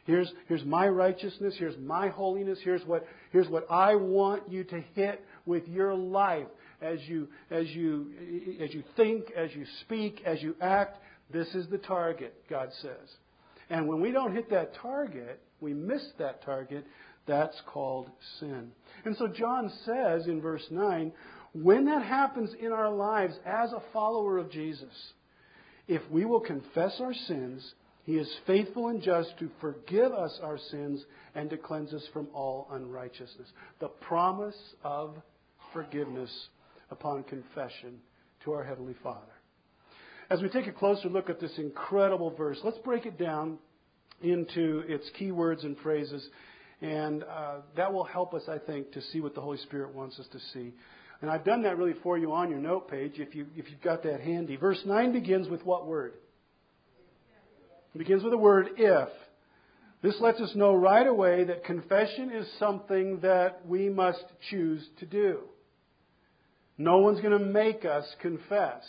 [0.10, 1.54] Here's, here's my righteousness.
[1.60, 2.58] Here's my holiness.
[2.64, 6.48] Here's what, here's what I want you to hit with your life
[6.82, 8.08] as you, as you,
[8.60, 10.98] as you think, as you speak, as you act.
[11.32, 13.16] This is the target, God says.
[13.70, 16.88] And when we don't hit that target, we miss that target,
[17.28, 18.72] that's called sin.
[19.06, 21.12] And so John says in verse 9,
[21.54, 25.14] when that happens in our lives as a follower of Jesus,
[25.88, 27.76] if we will confess our sins,
[28.10, 32.28] he is faithful and just to forgive us our sins and to cleanse us from
[32.34, 33.48] all unrighteousness.
[33.80, 35.14] The promise of
[35.74, 36.32] forgiveness
[36.90, 38.00] upon confession
[38.44, 39.32] to our Heavenly Father.
[40.32, 43.60] As we take a closer look at this incredible verse, let's break it down
[44.24, 46.28] into its key words and phrases,
[46.82, 50.18] and uh, that will help us, I think, to see what the Holy Spirit wants
[50.18, 50.74] us to see.
[51.22, 53.84] And I've done that really for you on your note page if, you, if you've
[53.84, 54.56] got that handy.
[54.56, 56.14] Verse 9 begins with what word?
[57.94, 59.10] It begins with the word if.
[60.02, 65.06] This lets us know right away that confession is something that we must choose to
[65.06, 65.40] do.
[66.78, 68.84] No one's going to make us confess.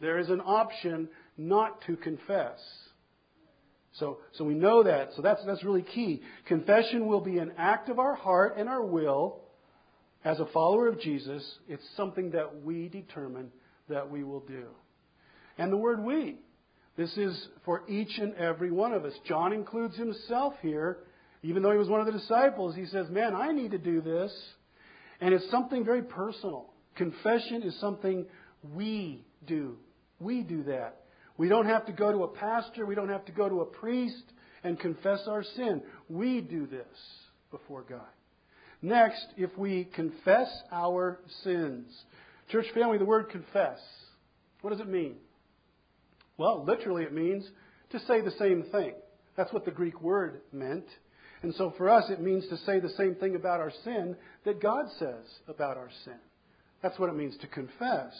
[0.00, 2.58] There is an option not to confess.
[3.92, 5.10] So, so we know that.
[5.16, 6.22] So that's, that's really key.
[6.46, 9.40] Confession will be an act of our heart and our will.
[10.24, 13.50] As a follower of Jesus, it's something that we determine
[13.88, 14.66] that we will do.
[15.58, 16.38] And the word we.
[16.98, 19.14] This is for each and every one of us.
[19.24, 20.98] John includes himself here.
[21.44, 24.00] Even though he was one of the disciples, he says, Man, I need to do
[24.00, 24.36] this.
[25.20, 26.74] And it's something very personal.
[26.96, 28.26] Confession is something
[28.74, 29.76] we do.
[30.18, 31.02] We do that.
[31.36, 32.84] We don't have to go to a pastor.
[32.84, 34.24] We don't have to go to a priest
[34.64, 35.82] and confess our sin.
[36.08, 36.86] We do this
[37.52, 38.00] before God.
[38.82, 41.86] Next, if we confess our sins.
[42.50, 43.78] Church family, the word confess,
[44.62, 45.14] what does it mean?
[46.38, 47.44] Well, literally it means
[47.90, 48.94] to say the same thing.
[49.36, 50.86] That's what the Greek word meant.
[51.42, 54.62] And so for us, it means to say the same thing about our sin that
[54.62, 56.18] God says about our sin.
[56.82, 58.12] That's what it means to confess.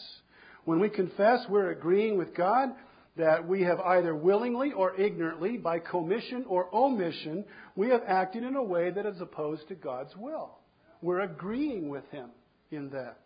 [0.65, 2.69] When we confess, we're agreeing with God
[3.17, 7.43] that we have either willingly or ignorantly, by commission or omission,
[7.75, 10.57] we have acted in a way that is opposed to God's will.
[11.01, 12.29] We're agreeing with Him
[12.71, 13.17] in that.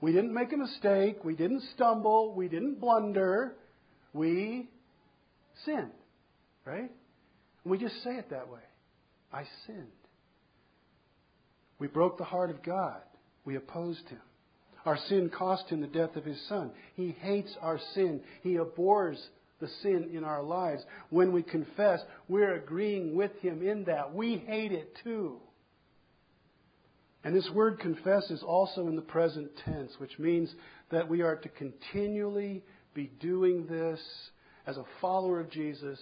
[0.00, 1.24] We didn't make a mistake.
[1.24, 2.34] We didn't stumble.
[2.34, 3.54] We didn't blunder.
[4.12, 4.68] We
[5.64, 5.92] sinned.
[6.64, 6.90] Right?
[7.64, 8.60] We just say it that way.
[9.32, 9.86] I sinned.
[11.78, 13.00] We broke the heart of God.
[13.44, 14.20] We opposed Him.
[14.88, 16.70] Our sin cost him the death of his son.
[16.94, 18.22] He hates our sin.
[18.42, 19.22] He abhors
[19.60, 20.82] the sin in our lives.
[21.10, 24.14] When we confess, we're agreeing with him in that.
[24.14, 25.40] We hate it too.
[27.22, 30.54] And this word confess is also in the present tense, which means
[30.90, 32.64] that we are to continually
[32.98, 34.00] be doing this
[34.66, 36.00] as a follower of Jesus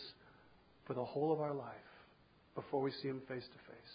[0.87, 1.75] for the whole of our life
[2.55, 3.93] before we see him face to face.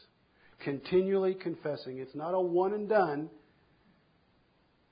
[0.63, 1.97] Continually confessing.
[1.97, 3.31] It's not a one and done.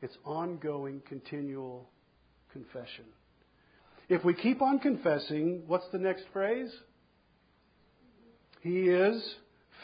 [0.01, 1.87] It's ongoing, continual
[2.51, 3.05] confession.
[4.07, 6.73] If we keep on confessing, what's the next phrase?
[8.61, 9.23] He is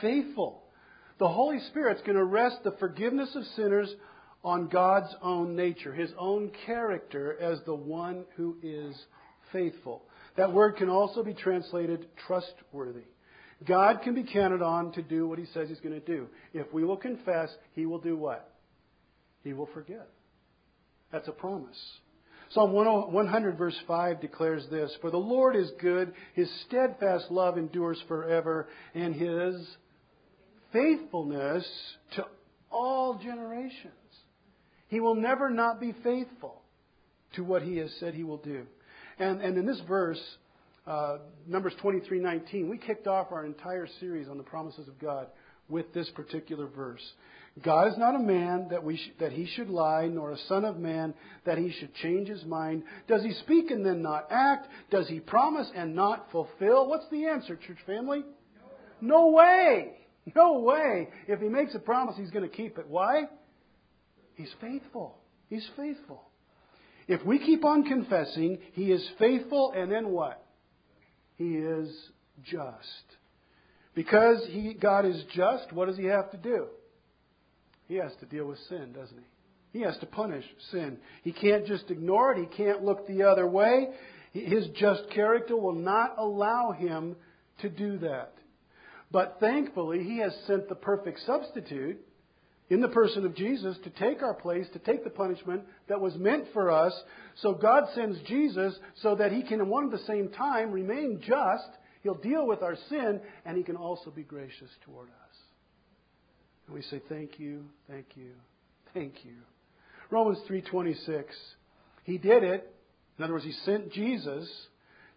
[0.02, 0.64] faithful.
[1.20, 3.94] The Holy Spirit's going to rest the forgiveness of sinners
[4.46, 8.96] on God's own nature, His own character as the one who is
[9.52, 10.04] faithful.
[10.38, 13.06] That word can also be translated trustworthy.
[13.68, 16.28] God can be counted on to do what He says He's going to do.
[16.54, 18.52] If we will confess, He will do what?
[19.44, 20.06] He will forgive.
[21.12, 21.78] That's a promise.
[22.52, 28.02] Psalm 100, verse 5 declares this For the Lord is good, his steadfast love endures
[28.08, 29.56] forever, and his
[30.72, 31.66] faithfulness
[32.16, 32.26] to
[32.70, 33.94] all generations.
[34.88, 36.62] He will never not be faithful
[37.34, 38.66] to what he has said he will do.
[39.20, 40.22] And, and in this verse,
[40.88, 41.18] uh,
[41.48, 45.28] Numbers 23:19, we kicked off our entire series on the promises of God
[45.68, 47.02] with this particular verse.
[47.64, 50.66] God is not a man that, we sh- that he should lie, nor a son
[50.66, 51.14] of man
[51.46, 52.84] that he should change his mind.
[53.08, 54.68] Does he speak and then not act?
[54.92, 56.88] Does he promise and not fulfill?
[56.88, 58.24] What's the answer, church family?
[59.00, 59.94] No way.
[60.36, 61.08] No way.
[61.28, 62.88] If he makes a promise, he's going to keep it.
[62.90, 63.24] Why?
[64.36, 65.18] He's faithful.
[65.50, 66.22] He's faithful.
[67.08, 70.44] If we keep on confessing, he is faithful, and then what?
[71.38, 71.90] He is
[72.44, 72.76] just.
[73.94, 76.68] Because he, God is just, what does he have to do?
[77.88, 79.80] He has to deal with sin, doesn't he?
[79.80, 80.98] He has to punish sin.
[81.24, 82.40] He can't just ignore it.
[82.40, 83.90] He can't look the other way.
[84.32, 87.16] His just character will not allow him
[87.60, 88.34] to do that.
[89.12, 92.05] But thankfully, he has sent the perfect substitute
[92.70, 96.16] in the person of Jesus to take our place, to take the punishment that was
[96.16, 96.94] meant for us.
[97.36, 101.22] So God sends Jesus so that he can, at one at the same time, remain
[101.22, 101.70] just.
[102.02, 105.36] He'll deal with our sin, and he can also be gracious toward us.
[106.68, 108.32] And we say, Thank you, thank you,
[108.94, 109.36] thank you.
[110.10, 111.26] Romans 3.26.
[112.04, 112.72] He did it.
[113.18, 114.50] In other words, he sent Jesus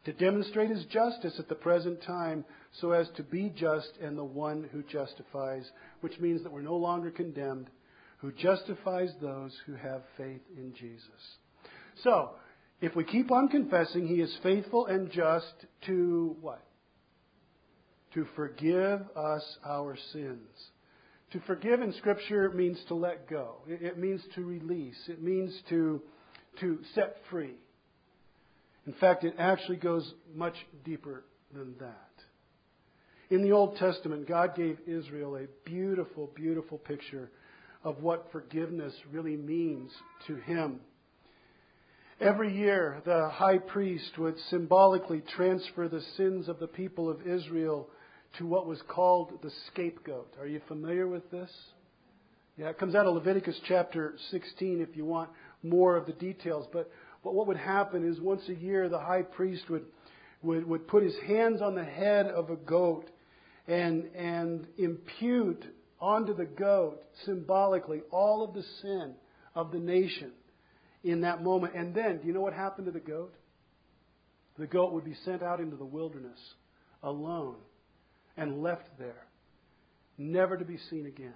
[0.04, 4.24] to demonstrate his justice at the present time so as to be just and the
[4.24, 5.64] one who justifies,
[6.00, 7.68] which means that we're no longer condemned,
[8.18, 11.36] who justifies those who have faith in Jesus.
[12.02, 12.30] So,
[12.80, 15.52] if we keep on confessing, he is faithful and just
[15.86, 16.64] to what?
[18.14, 20.48] To forgive us our sins.
[21.32, 23.56] To forgive in Scripture means to let go.
[23.66, 24.98] It means to release.
[25.08, 26.00] It means to,
[26.60, 27.56] to set free.
[28.86, 30.54] In fact, it actually goes much
[30.84, 32.07] deeper than that.
[33.30, 37.30] In the Old Testament, God gave Israel a beautiful, beautiful picture
[37.84, 39.90] of what forgiveness really means
[40.26, 40.80] to Him.
[42.20, 47.88] Every year, the high priest would symbolically transfer the sins of the people of Israel
[48.38, 50.34] to what was called the scapegoat.
[50.40, 51.50] Are you familiar with this?
[52.56, 55.30] Yeah, it comes out of Leviticus chapter 16 if you want
[55.62, 56.66] more of the details.
[56.72, 56.90] But,
[57.22, 59.84] but what would happen is once a year, the high priest would,
[60.42, 63.10] would, would put his hands on the head of a goat
[63.68, 65.64] and, and impute
[66.00, 69.14] onto the goat symbolically all of the sin
[69.54, 70.32] of the nation
[71.04, 71.74] in that moment.
[71.74, 73.34] And then, do you know what happened to the goat?
[74.58, 76.38] The goat would be sent out into the wilderness
[77.02, 77.56] alone
[78.36, 79.26] and left there,
[80.16, 81.34] never to be seen again.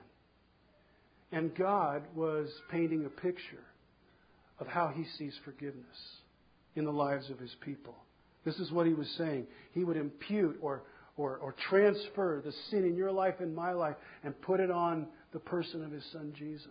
[1.30, 3.64] And God was painting a picture
[4.58, 5.84] of how He sees forgiveness
[6.76, 7.94] in the lives of His people.
[8.44, 9.46] This is what He was saying.
[9.72, 10.82] He would impute or,
[11.16, 15.06] or, or transfer the sin in your life and my life and put it on
[15.32, 16.66] the person of His Son Jesus,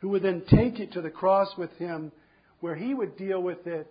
[0.00, 2.12] who would then take it to the cross with Him
[2.60, 3.86] where He would deal with it.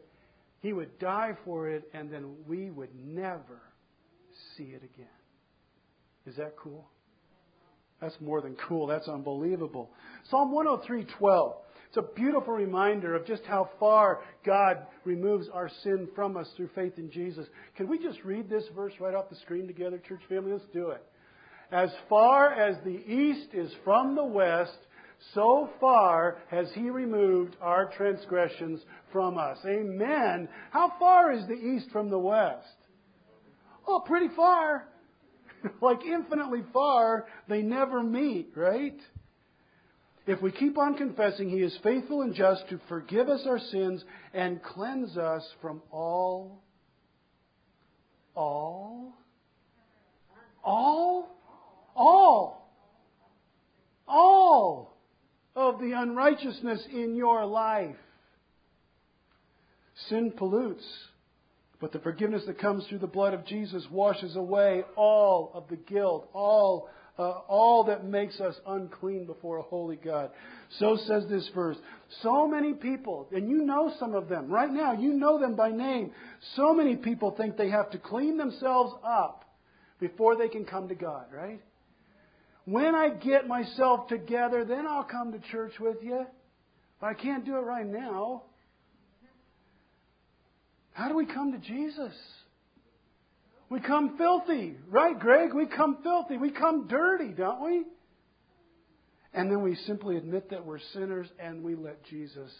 [0.61, 3.61] He would die for it, and then we would never
[4.55, 5.07] see it again.
[6.25, 6.87] Is that cool?
[7.99, 8.87] That's more than cool.
[8.87, 9.91] That's unbelievable.
[10.29, 11.55] Psalm 103:12.
[11.91, 16.69] It's a beautiful reminder of just how far God removes our sin from us through
[16.73, 17.45] faith in Jesus.
[17.75, 20.53] Can we just read this verse right off the screen together, church family?
[20.53, 21.03] Let's do it.
[21.69, 24.77] As far as the east is from the west,
[25.33, 28.79] so far has he removed our transgressions
[29.11, 29.57] from us.
[29.65, 30.47] Amen.
[30.69, 32.67] How far is the east from the west?
[33.85, 34.87] Oh, pretty far.
[35.81, 38.97] like infinitely far, they never meet, right?
[40.31, 44.01] If we keep on confessing, He is faithful and just to forgive us our sins
[44.33, 46.63] and cleanse us from all,
[48.33, 49.13] all,
[50.63, 51.35] all,
[51.93, 52.71] all,
[54.07, 54.97] all
[55.53, 57.97] of the unrighteousness in your life.
[60.07, 60.85] Sin pollutes.
[61.81, 65.75] But the forgiveness that comes through the blood of Jesus washes away all of the
[65.75, 70.31] guilt, all, uh, all that makes us unclean before a holy God.
[70.79, 71.77] So says this verse.
[72.21, 75.69] So many people, and you know some of them, right now, you know them by
[75.71, 76.11] name.
[76.55, 79.45] So many people think they have to clean themselves up
[79.99, 81.61] before they can come to God, right?
[82.65, 86.25] When I get myself together, then I'll come to church with you.
[86.99, 88.43] But I can't do it right now.
[90.93, 92.13] How do we come to Jesus?
[93.71, 95.53] We come filthy, right, Greg?
[95.53, 96.35] We come filthy.
[96.35, 97.85] We come dirty, don't we?
[99.33, 102.51] And then we simply admit that we're sinners and we let Jesus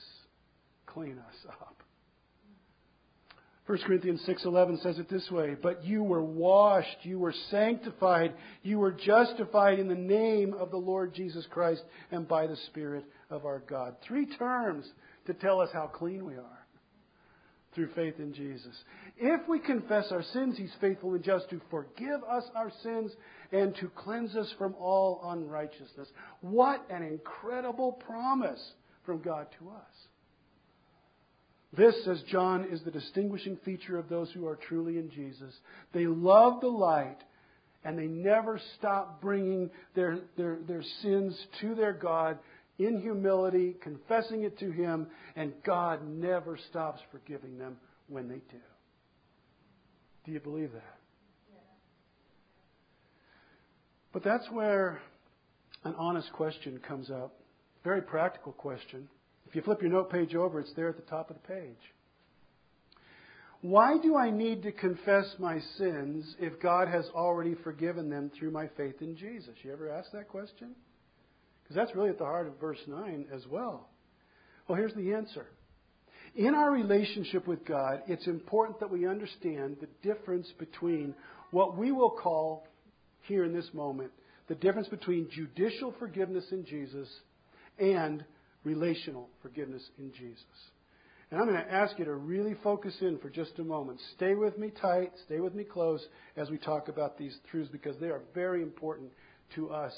[0.86, 1.84] clean us up.
[3.66, 8.34] 1 Corinthians 6:11 says it this way, "But you were washed, you were sanctified,
[8.64, 13.03] you were justified in the name of the Lord Jesus Christ and by the Spirit
[13.30, 14.89] of our God." Three terms
[15.26, 16.61] to tell us how clean we are.
[17.74, 18.76] Through faith in Jesus.
[19.17, 23.11] If we confess our sins, He's faithful and just to forgive us our sins
[23.51, 26.07] and to cleanse us from all unrighteousness.
[26.41, 28.61] What an incredible promise
[29.05, 30.07] from God to us.
[31.76, 35.53] This, says John, is the distinguishing feature of those who are truly in Jesus.
[35.93, 37.17] They love the light
[37.84, 42.38] and they never stop bringing their, their, their sins to their God
[42.78, 48.61] in humility, confessing it to Him, and God never stops forgiving them when they do.
[50.26, 50.97] Do you believe that?
[54.13, 54.99] But that's where
[55.84, 57.34] an honest question comes up.
[57.84, 59.07] Very practical question.
[59.47, 61.78] If you flip your note page over, it's there at the top of the page.
[63.61, 68.51] Why do I need to confess my sins if God has already forgiven them through
[68.51, 69.53] my faith in Jesus?
[69.61, 70.76] You ever ask that question?
[71.72, 73.88] Because that's really at the heart of verse 9 as well.
[74.67, 75.45] Well, here's the answer.
[76.36, 81.15] In our relationship with God, it's important that we understand the difference between
[81.51, 82.67] what we will call
[83.22, 84.11] here in this moment
[84.49, 87.07] the difference between judicial forgiveness in Jesus
[87.80, 88.26] and
[88.65, 90.43] relational forgiveness in Jesus.
[91.30, 94.01] And I'm going to ask you to really focus in for just a moment.
[94.17, 96.05] Stay with me tight, stay with me close
[96.36, 99.11] as we talk about these truths because they are very important
[99.55, 99.93] to us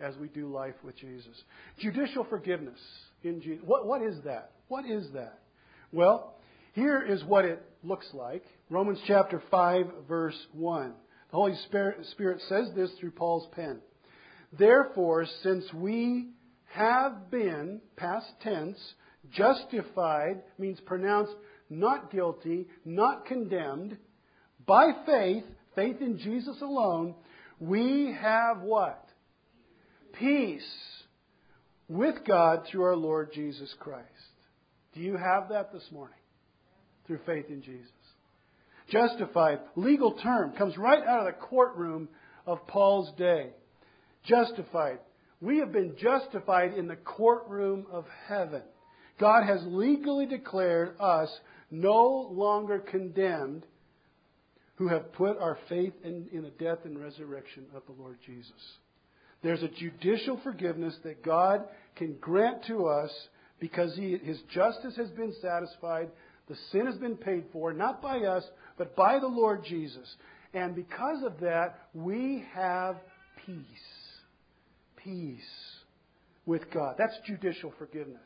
[0.00, 1.42] as we do life with Jesus.
[1.78, 2.78] Judicial forgiveness
[3.22, 3.62] in Jesus.
[3.64, 4.52] What, what is that?
[4.68, 5.38] What is that?
[5.92, 6.34] Well,
[6.72, 8.44] here is what it looks like.
[8.70, 10.92] Romans chapter 5, verse 1.
[11.30, 13.80] The Holy Spirit, Spirit says this through Paul's pen.
[14.58, 16.30] Therefore, since we
[16.66, 18.78] have been, past tense,
[19.32, 21.34] justified, means pronounced
[21.70, 23.96] not guilty, not condemned,
[24.66, 27.14] by faith, faith in Jesus alone,
[27.60, 29.03] we have what?
[30.18, 30.62] Peace
[31.88, 34.08] with God through our Lord Jesus Christ.
[34.94, 36.16] Do you have that this morning?
[37.06, 37.90] Through faith in Jesus.
[38.90, 42.08] Justified, legal term, comes right out of the courtroom
[42.46, 43.50] of Paul's day.
[44.24, 44.98] Justified.
[45.40, 48.62] We have been justified in the courtroom of heaven.
[49.18, 51.28] God has legally declared us
[51.70, 53.66] no longer condemned
[54.76, 58.52] who have put our faith in, in the death and resurrection of the Lord Jesus.
[59.44, 61.64] There's a judicial forgiveness that God
[61.96, 63.10] can grant to us
[63.60, 66.08] because he, His justice has been satisfied.
[66.48, 68.42] The sin has been paid for, not by us,
[68.78, 70.08] but by the Lord Jesus.
[70.54, 72.96] And because of that, we have
[73.44, 73.64] peace.
[74.96, 75.42] Peace
[76.46, 76.94] with God.
[76.96, 78.18] That's judicial forgiveness.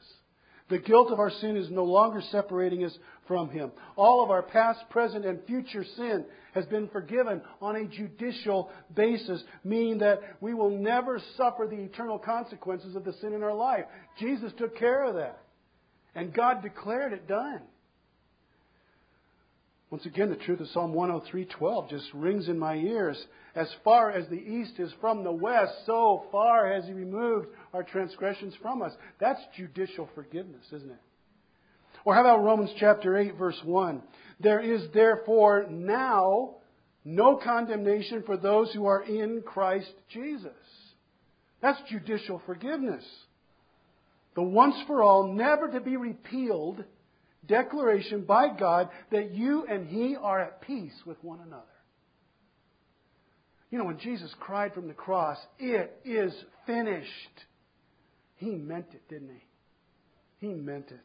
[0.69, 2.97] The guilt of our sin is no longer separating us
[3.27, 3.73] from Him.
[3.97, 9.43] All of our past, present, and future sin has been forgiven on a judicial basis,
[9.65, 13.85] meaning that we will never suffer the eternal consequences of the sin in our life.
[14.19, 15.41] Jesus took care of that.
[16.15, 17.63] And God declared it done.
[19.91, 23.27] Once again, the truth of Psalm 103:12 just rings in my ears.
[23.55, 27.83] As far as the east is from the west, so far has He removed our
[27.83, 28.93] transgressions from us.
[29.19, 31.01] That's judicial forgiveness, isn't it?
[32.05, 34.03] Or how about Romans chapter 8, verse 1?
[34.41, 36.57] There is therefore now
[37.05, 40.53] no condemnation for those who are in Christ Jesus.
[41.61, 43.05] That's judicial forgiveness.
[44.35, 46.85] The once for all, never to be repealed
[47.47, 51.65] declaration by God that you and He are at peace with one another.
[53.71, 56.33] You know, when Jesus cried from the cross, it is
[56.67, 57.11] finished.
[58.37, 60.47] He meant it, didn't he?
[60.47, 61.01] He meant it.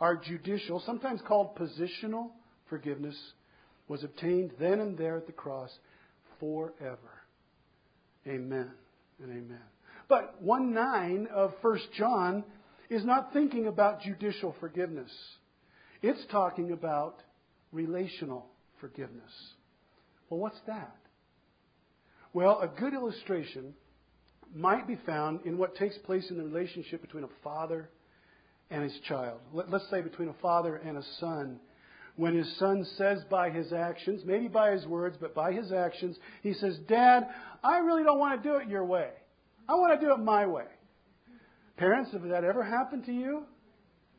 [0.00, 2.30] Our judicial, sometimes called positional
[2.68, 3.16] forgiveness,
[3.88, 5.70] was obtained then and there at the cross
[6.40, 6.98] forever.
[8.26, 8.70] Amen
[9.22, 9.60] and amen.
[10.08, 12.44] But 1 9 of 1 John
[12.90, 15.10] is not thinking about judicial forgiveness.
[16.06, 17.22] It's talking about
[17.72, 18.44] relational
[18.78, 19.32] forgiveness.
[20.28, 20.94] Well, what's that?
[22.34, 23.72] Well, a good illustration
[24.54, 27.88] might be found in what takes place in the relationship between a father
[28.68, 29.40] and his child.
[29.54, 31.58] Let, us say between a father and a son.
[32.16, 36.18] When his son says by his actions, maybe by his words, but by his actions,
[36.42, 37.28] he says, Dad,
[37.62, 39.08] I really don't want to do it your way.
[39.66, 40.66] I want to do it my way.
[41.78, 43.46] Parents, have that ever happened to you?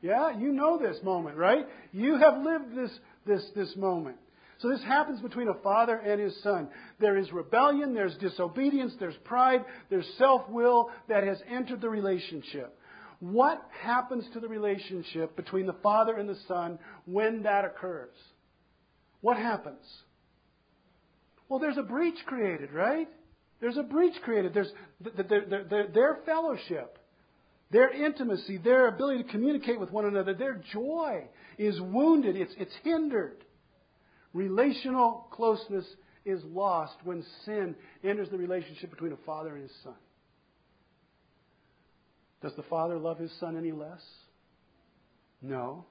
[0.05, 1.65] Yeah, you know this moment, right?
[1.91, 2.91] You have lived this,
[3.25, 4.17] this, this moment.
[4.59, 6.69] So this happens between a father and his son.
[6.99, 12.77] There is rebellion, there's disobedience, there's pride, there's self will that has entered the relationship.
[13.19, 18.13] What happens to the relationship between the father and the son when that occurs?
[19.21, 19.87] What happens?
[21.49, 23.07] Well, there's a breach created, right?
[23.59, 24.53] There's a breach created.
[24.53, 26.99] There's their, their, their fellowship
[27.71, 31.23] Their intimacy, their ability to communicate with one another, their joy
[31.57, 33.43] is wounded, it's, it's hindered.
[34.33, 35.85] Relational closeness
[36.25, 39.95] is lost when sin enters the relationship between a father and his son.
[42.41, 44.01] Does the father love his son any less?
[45.41, 45.85] No.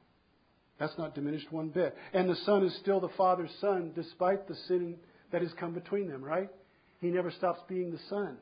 [0.78, 1.96] That's not diminished one bit.
[2.12, 4.96] And the son is still the father's son despite the sin
[5.32, 6.50] that has come between them, right?
[7.00, 8.36] He never stops being the son.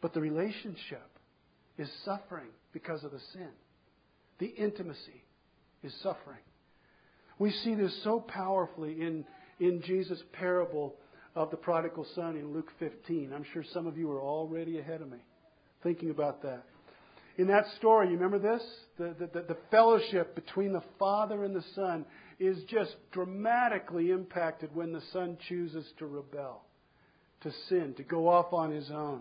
[0.00, 1.15] But the relationship
[1.78, 3.50] is suffering because of the sin.
[4.38, 5.24] The intimacy
[5.82, 6.40] is suffering.
[7.38, 9.24] We see this so powerfully in,
[9.60, 10.96] in Jesus' parable
[11.34, 13.32] of the prodigal son in Luke 15.
[13.32, 15.18] I'm sure some of you are already ahead of me
[15.82, 16.64] thinking about that.
[17.38, 18.62] In that story, you remember this?
[18.98, 22.06] The, the, the, fellowship between the Father and the Son
[22.40, 26.64] is just dramatically impacted when the Son chooses to rebel,
[27.42, 29.20] to sin, to go off on his own.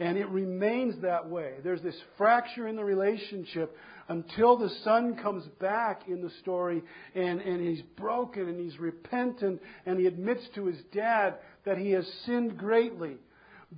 [0.00, 1.54] And it remains that way.
[1.64, 3.76] There's this fracture in the relationship
[4.08, 6.82] until the son comes back in the story
[7.14, 11.34] and, and he's broken and he's repentant and he admits to his dad
[11.64, 13.16] that he has sinned greatly.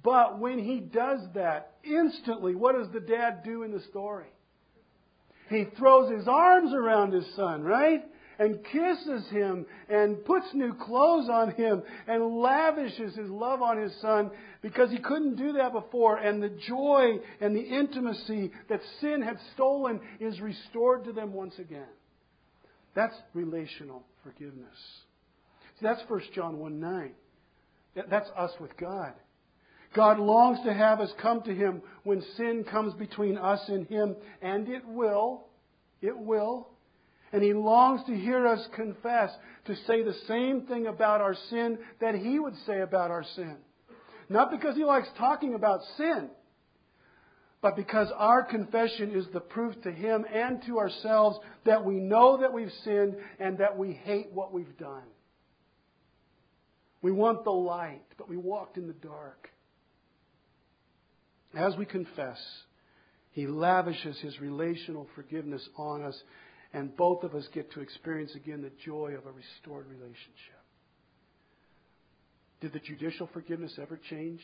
[0.03, 4.29] But when he does that, instantly, what does the dad do in the story?
[5.49, 8.05] He throws his arms around his son, right?
[8.41, 13.93] And kisses him and puts new clothes on him and lavishes his love on his
[14.01, 14.31] son
[14.63, 16.17] because he couldn't do that before.
[16.17, 21.55] And the joy and the intimacy that sin had stolen is restored to them once
[21.59, 21.87] again.
[22.95, 24.79] That's relational forgiveness.
[25.79, 27.11] See, that's 1 John 1 9.
[28.09, 29.13] That's us with God.
[29.95, 34.17] God longs to have us come to Him when sin comes between us and Him,
[34.41, 35.47] and it will.
[36.01, 36.69] It will.
[37.33, 39.31] And he longs to hear us confess,
[39.67, 43.57] to say the same thing about our sin that he would say about our sin.
[44.29, 46.31] Not because he likes talking about sin,
[47.63, 52.39] but because our confession is the proof to him and to ourselves that we know
[52.41, 55.03] that we've sinned and that we hate what we've done.
[57.03, 59.51] We want the light, but we walked in the dark.
[61.55, 62.39] As we confess,
[63.33, 66.17] he lavishes his relational forgiveness on us
[66.73, 70.61] and both of us get to experience again the joy of a restored relationship.
[72.61, 74.41] Did the judicial forgiveness ever change?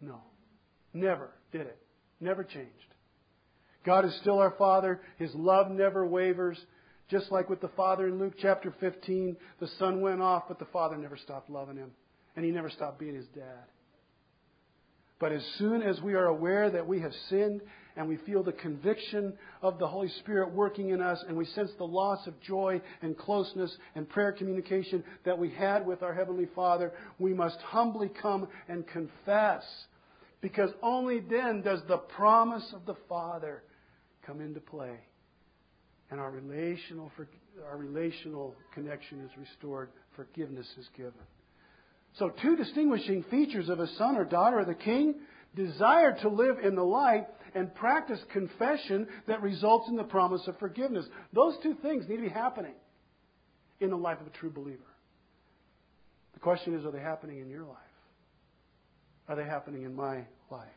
[0.00, 0.20] No.
[0.92, 1.78] Never did it.
[2.20, 2.70] Never changed.
[3.84, 5.00] God is still our Father.
[5.18, 6.58] His love never wavers.
[7.08, 10.66] Just like with the Father in Luke chapter 15, the Son went off, but the
[10.66, 11.90] Father never stopped loving him.
[12.36, 13.64] And he never stopped being his dad.
[15.18, 17.60] But as soon as we are aware that we have sinned
[17.96, 19.32] and we feel the conviction
[19.62, 23.16] of the Holy Spirit working in us and we sense the loss of joy and
[23.16, 28.48] closeness and prayer communication that we had with our Heavenly Father, we must humbly come
[28.68, 29.64] and confess.
[30.40, 33.62] Because only then does the promise of the Father
[34.26, 34.98] come into play.
[36.10, 37.12] And our relational,
[37.68, 41.12] our relational connection is restored, forgiveness is given.
[42.18, 45.14] So, two distinguishing features of a son or daughter of the king
[45.54, 50.58] desire to live in the light and practice confession that results in the promise of
[50.58, 51.06] forgiveness.
[51.32, 52.74] Those two things need to be happening
[53.80, 54.78] in the life of a true believer.
[56.34, 57.76] The question is are they happening in your life?
[59.28, 60.68] Are they happening in my life?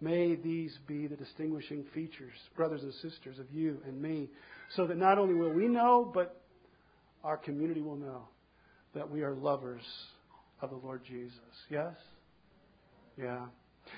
[0.00, 4.28] May these be the distinguishing features, brothers and sisters, of you and me,
[4.76, 6.40] so that not only will we know, but
[7.24, 8.28] our community will know
[8.94, 9.82] that we are lovers
[10.62, 11.32] of the Lord Jesus.
[11.68, 11.94] Yes?
[13.18, 13.46] Yeah.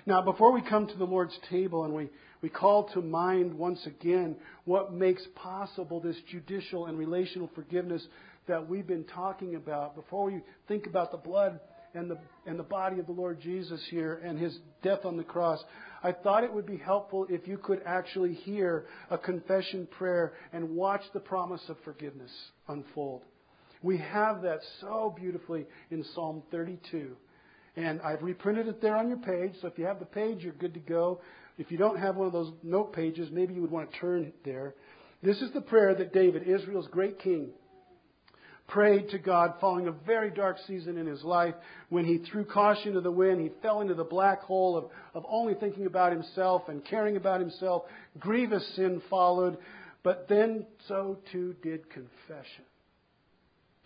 [0.06, 2.08] Now, before we come to the Lord's table and we,
[2.42, 8.06] we call to mind once again what makes possible this judicial and relational forgiveness
[8.48, 11.60] that we've been talking about, before we think about the blood
[11.94, 15.24] and the, and the body of the Lord Jesus here and his death on the
[15.24, 15.62] cross,
[16.02, 20.70] I thought it would be helpful if you could actually hear a confession prayer and
[20.70, 22.30] watch the promise of forgiveness
[22.68, 23.22] unfold.
[23.82, 27.16] We have that so beautifully in Psalm 32.
[27.76, 30.52] And I've reprinted it there on your page, so if you have the page, you're
[30.52, 31.20] good to go.
[31.56, 34.32] If you don't have one of those note pages, maybe you would want to turn
[34.44, 34.74] there.
[35.22, 37.50] This is the prayer that David, Israel's great king,
[38.66, 41.54] prayed to God following a very dark season in his life
[41.88, 43.40] when he threw caution to the wind.
[43.40, 47.40] He fell into the black hole of, of only thinking about himself and caring about
[47.40, 47.82] himself.
[48.18, 49.58] Grievous sin followed,
[50.02, 52.64] but then so too did confession.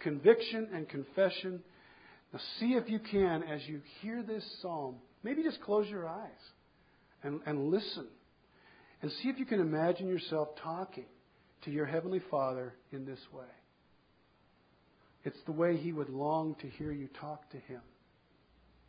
[0.00, 1.62] Conviction and confession
[2.34, 6.30] now, see if you can, as you hear this psalm, maybe just close your eyes
[7.22, 8.08] and, and listen.
[9.02, 11.04] And see if you can imagine yourself talking
[11.64, 13.44] to your Heavenly Father in this way.
[15.22, 17.82] It's the way He would long to hear you talk to Him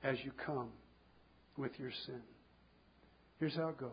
[0.04, 0.70] as you come
[1.56, 2.22] with your sin.
[3.40, 3.92] Here's how it goes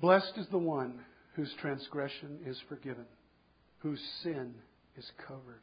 [0.00, 1.02] Blessed is the one
[1.36, 3.06] whose transgression is forgiven,
[3.78, 4.54] whose sin
[4.98, 5.62] is covered.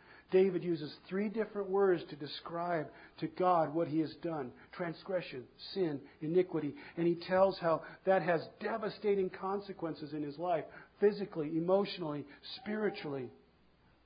[0.31, 2.87] David uses three different words to describe
[3.19, 6.73] to God what he has done transgression, sin, iniquity.
[6.97, 10.63] And he tells how that has devastating consequences in his life
[11.01, 12.25] physically, emotionally,
[12.55, 13.29] spiritually.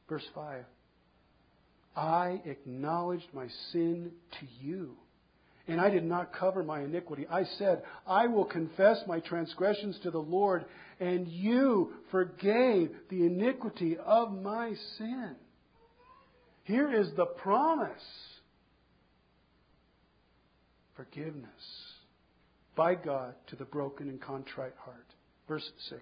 [0.09, 0.65] Verse 5
[1.95, 4.97] I acknowledged my sin to you,
[5.67, 7.27] and I did not cover my iniquity.
[7.29, 10.65] I said, I will confess my transgressions to the Lord,
[10.99, 15.35] and you forgave the iniquity of my sin.
[16.65, 17.91] Here is the promise
[20.95, 21.49] forgiveness
[22.75, 25.05] by God to the broken and contrite heart.
[25.47, 26.01] Verse 6.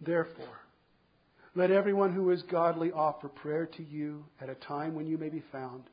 [0.00, 0.58] Therefore,
[1.54, 5.28] let everyone who is godly offer prayer to you at a time when you may
[5.28, 5.84] be found.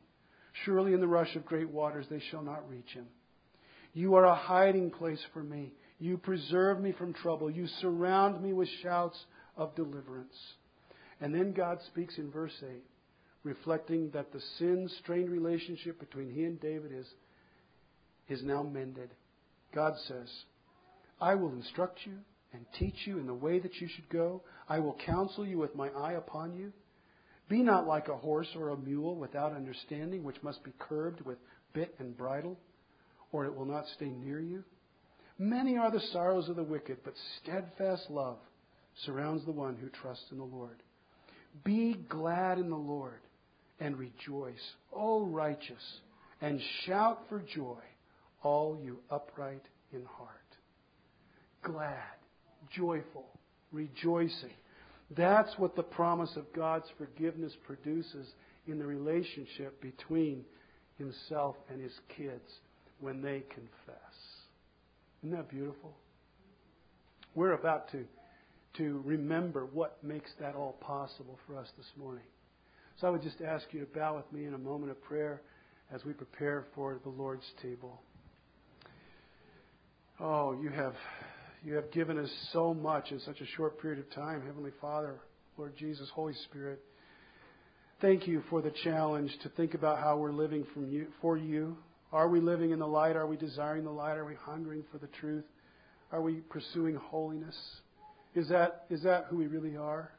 [0.64, 3.08] Surely in the rush of great waters they shall not reach him.
[3.94, 5.74] You are a hiding place for me.
[6.00, 7.52] You preserve me from trouble.
[7.52, 9.18] You surround me with shouts
[9.58, 10.36] of deliverance.
[11.20, 12.82] And then God speaks in verse 8
[13.44, 17.08] reflecting that the sin strained relationship between he and David is,
[18.28, 19.10] is now mended.
[19.74, 20.30] God says,
[21.22, 22.18] I will instruct you
[22.54, 24.42] and teach you in the way that you should go.
[24.68, 26.74] I will counsel you with my eye upon you.
[27.48, 31.38] Be not like a horse or a mule without understanding, which must be curbed with
[31.74, 32.58] bit and bridle,
[33.32, 34.64] or it will not stay near you.
[35.38, 38.38] Many are the sorrows of the wicked, but steadfast love
[39.06, 40.84] surrounds the one who trusts in the Lord.
[41.64, 43.22] Be glad in the Lord
[43.80, 46.02] and rejoice, O righteous,
[46.42, 47.80] and shout for joy,
[48.44, 49.64] all you upright
[49.94, 50.30] in heart.
[51.64, 52.16] Glad,
[52.76, 53.26] joyful,
[53.72, 54.54] rejoicing.
[55.18, 58.28] That's what the promise of God's forgiveness produces
[58.68, 60.46] in the relationship between
[60.98, 62.60] himself and his kids
[63.00, 63.98] when they confess.
[65.24, 65.96] Isn't that beautiful?
[67.36, 68.06] We're about to,
[68.78, 72.24] to remember what makes that all possible for us this morning.
[73.00, 75.42] So I would just ask you to bow with me in a moment of prayer
[75.94, 78.02] as we prepare for the Lord's table.
[80.20, 80.96] Oh, you have
[81.64, 85.16] you have given us so much in such a short period of time, Heavenly Father,
[85.58, 86.82] Lord Jesus, Holy Spirit.
[88.02, 91.78] Thank you for the challenge to think about how we're living from you, for you.
[92.12, 93.16] Are we living in the light?
[93.16, 94.18] Are we desiring the light?
[94.18, 95.46] Are we hungering for the truth?
[96.12, 97.58] Are we pursuing holiness?
[98.36, 100.12] Is that, is that who we really are?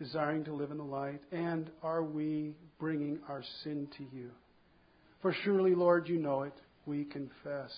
[0.00, 1.20] Desiring to live in the light?
[1.30, 4.30] And are we bringing our sin to you?
[5.22, 6.54] For surely, Lord, you know it.
[6.86, 7.70] We confess.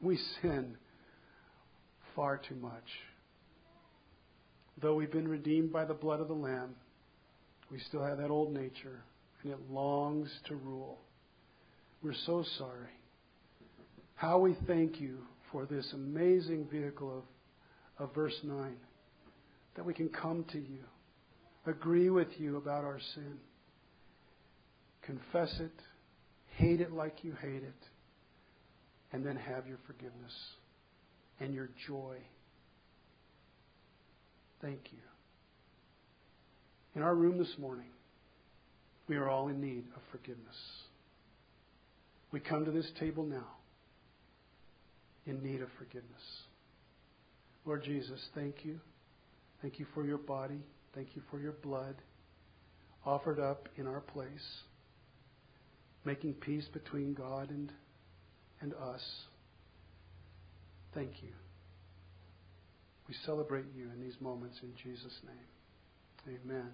[0.00, 0.76] We sin
[2.16, 2.88] far too much.
[4.80, 6.74] Though we've been redeemed by the blood of the Lamb,
[7.70, 9.04] we still have that old nature,
[9.42, 10.98] and it longs to rule.
[12.02, 12.90] We're so sorry.
[14.16, 15.18] How we thank you
[15.52, 17.22] for this amazing vehicle
[17.98, 18.74] of, of verse 9
[19.76, 20.78] that we can come to you
[21.66, 23.38] agree with you about our sin.
[25.02, 25.72] Confess it,
[26.56, 27.88] hate it like you hate it,
[29.12, 30.32] and then have your forgiveness
[31.40, 32.16] and your joy.
[34.62, 34.98] Thank you.
[36.96, 37.90] In our room this morning,
[39.08, 40.56] we are all in need of forgiveness.
[42.32, 43.46] We come to this table now
[45.26, 46.22] in need of forgiveness.
[47.64, 48.80] Lord Jesus, thank you.
[49.62, 50.60] Thank you for your body.
[50.94, 51.96] Thank you for your blood
[53.06, 54.62] offered up in our place,
[56.04, 57.70] making peace between God and,
[58.60, 59.02] and us.
[60.94, 61.30] Thank you.
[63.08, 66.38] We celebrate you in these moments in Jesus' name.
[66.42, 66.70] Amen.